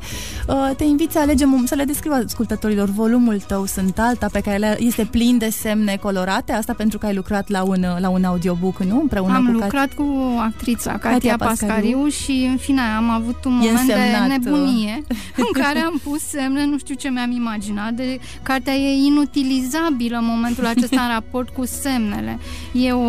Uh, 0.48 0.70
te 0.76 0.84
invit 0.84 1.10
să 1.10 1.18
alegem, 1.18 1.64
să 1.66 1.74
le 1.74 1.84
descriu 1.84 2.12
ascultătorilor 2.12 2.88
volumul 2.88 3.40
tău 3.40 3.66
Sunt 3.66 3.98
Alta, 3.98 4.26
pe 4.32 4.40
care 4.40 4.76
este 4.78 5.04
plin 5.10 5.38
de 5.38 5.48
semne 5.48 5.96
colorate, 5.96 6.52
asta 6.52 6.72
pentru 6.72 6.98
că 6.98 7.06
ai 7.06 7.14
lucrat 7.14 7.48
la 7.48 7.62
un, 7.62 7.84
la 7.98 8.08
un 8.08 8.24
audiobook, 8.24 8.82
nu? 8.82 9.00
Împreună 9.00 9.34
am 9.34 9.44
cu 9.44 9.50
lucrat 9.50 9.70
Cat... 9.70 9.92
cu 9.92 10.38
actrița 10.38 10.90
Katia, 10.90 11.10
Katia 11.10 11.36
Pascariu, 11.36 11.74
Pascariu 11.74 12.08
și 12.08 12.46
în 12.50 12.56
fine 12.56 12.80
am 12.80 13.10
avut 13.10 13.44
un 13.44 13.52
moment 13.52 13.86
de 13.86 13.92
uh, 13.92 14.28
nebunie 14.28 15.04
în 15.44 15.62
care 15.62 15.78
am 15.78 16.00
pus 16.04 16.20
semne, 16.20 16.66
nu 16.66 16.78
știu 16.78 16.94
ce 16.94 17.08
mi-am 17.08 17.30
imaginat, 17.30 17.92
de 17.92 18.18
cartea 18.42 18.72
e 18.72 19.04
inutilizabilă 19.04 20.16
în 20.16 20.24
momentul 20.26 20.66
acesta 20.66 21.00
în 21.00 21.08
raport 21.08 21.48
cu 21.48 21.64
semnele. 21.66 22.38
E 22.72 22.92
o 22.92 23.08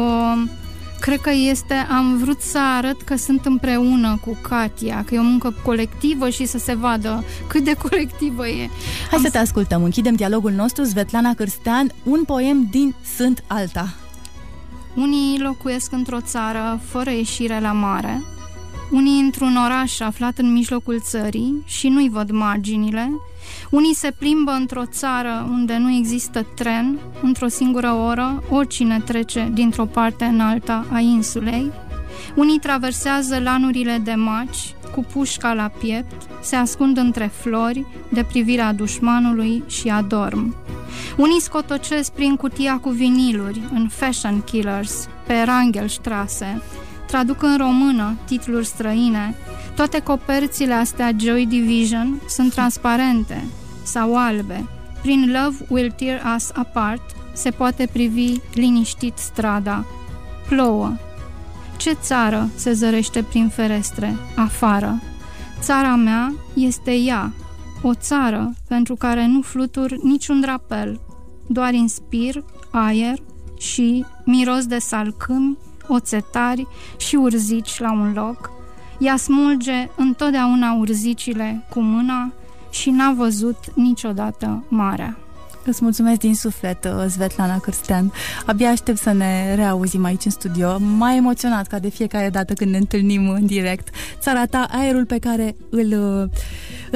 Cred 1.06 1.22
că 1.22 1.32
este, 1.32 1.74
am 1.74 2.18
vrut 2.18 2.42
să 2.42 2.60
arăt 2.78 3.02
că 3.02 3.16
sunt 3.16 3.46
împreună 3.46 4.20
cu 4.26 4.38
Katia, 4.42 5.04
că 5.06 5.16
e 5.16 5.20
o 5.20 5.24
muncă 5.24 5.54
colectivă 5.64 6.30
și 6.30 6.46
să 6.46 6.58
se 6.58 6.76
vadă 6.76 7.24
cât 7.48 7.64
de 7.64 7.74
colectivă 7.74 8.48
e. 8.48 8.70
Hai 9.10 9.18
am 9.18 9.22
să 9.22 9.30
te 9.30 9.38
ascultăm, 9.38 9.84
închidem 9.84 10.16
dialogul 10.16 10.52
nostru, 10.52 10.84
Svetlana 10.84 11.34
Cârstean, 11.34 11.92
un 12.04 12.24
poem 12.24 12.68
din 12.72 12.96
Sunt 13.18 13.44
Alta. 13.48 13.94
Unii 14.96 15.40
locuiesc 15.40 15.92
într-o 15.92 16.22
țară 16.22 16.80
fără 16.84 17.10
ieșire 17.10 17.60
la 17.60 17.72
mare, 17.72 18.24
unii 18.96 19.20
într-un 19.20 19.56
oraș 19.56 20.00
aflat 20.00 20.38
în 20.38 20.52
mijlocul 20.52 21.00
țării 21.00 21.64
și 21.66 21.88
nu-i 21.88 22.10
văd 22.10 22.30
marginile, 22.32 23.12
unii 23.70 23.96
se 23.96 24.12
plimbă 24.12 24.52
într-o 24.52 24.86
țară 24.86 25.48
unde 25.50 25.78
nu 25.78 25.92
există 25.92 26.46
tren, 26.56 27.00
într-o 27.22 27.48
singură 27.48 27.92
oră, 27.92 28.44
oricine 28.50 29.00
trece 29.00 29.50
dintr-o 29.54 29.86
parte 29.86 30.26
în 30.26 30.40
alta 30.40 30.86
a 30.92 31.00
insulei, 31.00 31.72
unii 32.36 32.60
traversează 32.60 33.40
lanurile 33.40 34.02
de 34.04 34.14
maci 34.14 34.74
cu 34.94 35.06
pușca 35.14 35.54
la 35.54 35.72
piept, 35.80 36.22
se 36.42 36.56
ascund 36.56 36.98
între 36.98 37.32
flori 37.42 37.86
de 38.10 38.24
privirea 38.24 38.74
dușmanului 38.74 39.64
și 39.68 39.90
adorm. 39.90 40.56
Unii 41.18 41.42
scotocesc 41.42 42.12
prin 42.12 42.36
cutia 42.36 42.78
cu 42.78 42.90
viniluri 42.90 43.62
în 43.74 43.88
Fashion 43.88 44.42
Killers 44.42 45.08
pe 45.28 45.42
Rangelstrasse, 45.46 46.62
traduc 47.08 47.44
în 47.44 47.58
română 47.58 48.16
titluri 48.26 48.66
străine. 48.66 49.36
Toate 49.76 50.00
coperțile 50.00 50.74
astea 50.74 51.12
Joy 51.18 51.46
Division 51.46 52.22
sunt 52.30 52.54
transparente 52.54 53.46
sau 53.84 54.18
albe. 54.18 54.68
Prin 55.02 55.32
Love 55.32 55.66
Will 55.70 55.92
Tear 55.92 56.36
Us 56.36 56.50
Apart 56.54 57.02
se 57.34 57.50
poate 57.50 57.90
privi 57.92 58.40
liniștit 58.54 59.18
strada. 59.18 59.86
Plouă. 60.48 60.94
Ce 61.78 61.92
țară 61.94 62.50
se 62.56 62.72
zărește 62.74 63.24
prin 63.24 63.50
ferestre? 63.50 64.18
Afară. 64.36 65.02
Țara 65.60 65.96
mea 65.96 66.34
este 66.54 66.92
ea, 66.96 67.34
o 67.82 67.94
țară 67.94 68.54
pentru 68.68 68.96
care 68.96 69.26
nu 69.26 69.42
flutur 69.42 69.98
niciun 70.04 70.40
drapel, 70.40 71.00
doar 71.48 71.74
inspir 71.74 72.44
aer 72.72 73.18
și 73.58 74.06
miros 74.26 74.66
de 74.66 74.78
salcâmi, 74.78 75.58
oțetari 75.88 76.68
și 76.98 77.16
urzici 77.16 77.80
la 77.80 77.92
un 77.92 78.14
loc. 78.16 78.52
Ea 79.00 79.18
smulge 79.18 79.90
întotdeauna 79.96 80.74
urzicile 80.74 81.66
cu 81.70 81.80
mâna 81.80 82.32
și 82.70 82.90
n-a 82.90 83.14
văzut 83.18 83.58
niciodată 83.74 84.64
marea. 84.68 85.18
Îți 85.68 85.84
mulțumesc 85.84 86.20
din 86.20 86.36
suflet, 86.36 86.86
uh, 86.86 87.06
Svetlana 87.10 87.60
Cârstean. 87.60 88.12
Abia 88.46 88.70
aștept 88.70 88.98
să 88.98 89.12
ne 89.12 89.56
reauzim 89.56 90.04
aici 90.04 90.26
în 90.26 90.32
studio. 90.32 90.78
Mai 90.80 91.18
emoționat 91.18 91.68
ca 91.68 91.80
de 91.80 91.90
fiecare 91.90 92.30
dată 92.30 92.54
când 92.54 92.72
ne 92.72 92.78
întâlnim 92.78 93.30
în 93.30 93.46
direct. 93.46 93.96
Țara 94.20 94.46
ta, 94.46 94.68
aerul 94.72 95.06
pe 95.06 95.18
care 95.18 95.56
îl, 95.70 96.20
uh, 96.22 96.30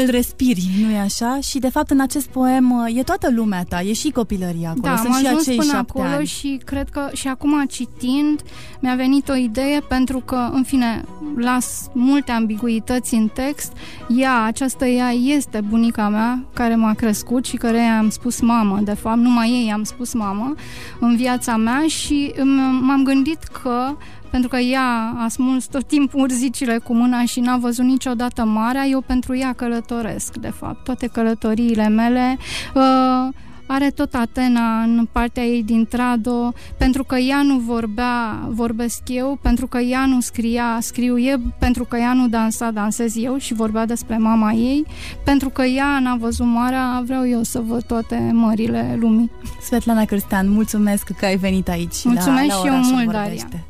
îl 0.01 0.09
respiri, 0.09 0.63
nu 0.83 0.89
e 0.91 0.97
așa? 0.99 1.39
Și 1.41 1.59
de 1.59 1.69
fapt 1.69 1.89
în 1.89 1.99
acest 1.99 2.27
poem 2.27 2.71
uh, 2.71 2.97
e 2.97 3.03
toată 3.03 3.29
lumea 3.31 3.63
ta, 3.63 3.81
e 3.81 3.93
și 3.93 4.09
copilăria 4.11 4.69
acolo. 4.69 4.81
Da, 4.93 4.95
Sunt 4.95 5.13
am 5.13 5.19
și 5.19 5.25
ajuns 5.25 5.41
acei 5.41 5.55
până 5.57 5.71
șapte 5.71 5.91
acolo 5.99 6.13
ani. 6.15 6.25
și 6.25 6.59
cred 6.65 6.89
că 6.89 7.09
și 7.13 7.27
acum 7.27 7.65
citind 7.65 8.41
mi-a 8.79 8.95
venit 8.95 9.29
o 9.29 9.35
idee 9.35 9.79
pentru 9.79 10.19
că, 10.19 10.49
în 10.53 10.63
fine, 10.63 11.03
las 11.37 11.89
multe 11.93 12.31
ambiguități 12.31 13.13
în 13.15 13.27
text. 13.33 13.71
Ea, 14.17 14.43
această 14.43 14.85
ea 14.85 15.09
este 15.11 15.61
bunica 15.69 16.09
mea 16.09 16.43
care 16.53 16.75
m-a 16.75 16.93
crescut 16.93 17.45
și 17.45 17.55
care 17.55 17.79
am 17.79 18.09
spus 18.09 18.39
mamă, 18.41 18.79
de 18.83 18.93
fapt, 18.93 19.17
numai 19.17 19.49
ei 19.49 19.71
am 19.71 19.83
spus 19.83 20.13
mamă 20.13 20.53
în 20.99 21.15
viața 21.15 21.55
mea 21.57 21.83
și 21.87 22.31
m- 22.35 22.81
m-am 22.81 23.03
gândit 23.03 23.43
că 23.43 23.95
pentru 24.31 24.49
că 24.49 24.57
ea 24.57 25.13
a 25.17 25.27
smuls 25.27 25.65
tot 25.65 25.87
timpul 25.87 26.19
urzicile 26.19 26.77
cu 26.77 26.93
mâna 26.93 27.25
și 27.25 27.39
n-a 27.39 27.57
văzut 27.57 27.85
niciodată 27.85 28.45
marea, 28.45 28.85
eu 28.85 29.01
pentru 29.01 29.37
ea 29.37 29.53
călătoresc, 29.53 30.37
de 30.37 30.49
fapt. 30.49 30.83
Toate 30.83 31.07
călătoriile 31.07 31.87
mele 31.87 32.37
uh, 32.75 33.27
are 33.71 33.89
tot 33.89 34.13
Atena 34.13 34.81
în 34.81 35.07
partea 35.11 35.43
ei 35.43 35.63
din 35.63 35.85
Trado, 35.85 36.53
pentru 36.77 37.03
că 37.03 37.15
ea 37.15 37.41
nu 37.41 37.57
vorbea, 37.57 38.39
vorbesc 38.47 39.01
eu, 39.05 39.39
pentru 39.41 39.67
că 39.67 39.77
ea 39.77 40.05
nu 40.05 40.21
scria, 40.21 40.77
scriu 40.81 41.19
eu, 41.19 41.37
pentru 41.59 41.83
că 41.83 41.97
ea 41.97 42.13
nu 42.13 42.27
dansa, 42.27 42.71
dansez 42.71 43.15
eu 43.17 43.37
și 43.37 43.53
vorbea 43.53 43.85
despre 43.85 44.17
mama 44.17 44.51
ei, 44.51 44.85
pentru 45.23 45.49
că 45.49 45.63
ea 45.63 45.99
n-a 45.99 46.15
văzut 46.15 46.45
marea, 46.45 47.03
vreau 47.05 47.27
eu 47.27 47.43
să 47.43 47.61
văd 47.67 47.83
toate 47.83 48.29
mările 48.33 48.97
lumii. 48.99 49.31
Svetlana 49.61 50.05
Cârstean, 50.05 50.49
mulțumesc 50.49 51.09
că 51.17 51.25
ai 51.25 51.37
venit 51.37 51.69
aici 51.69 52.03
Mulțumesc 52.03 52.47
la, 52.47 52.55
la 52.55 52.61
și 52.61 52.67
eu 52.67 52.73
Orașul 52.73 52.93
mult, 52.93 53.05
Vorbește. 53.05 53.47
Daria. 53.49 53.68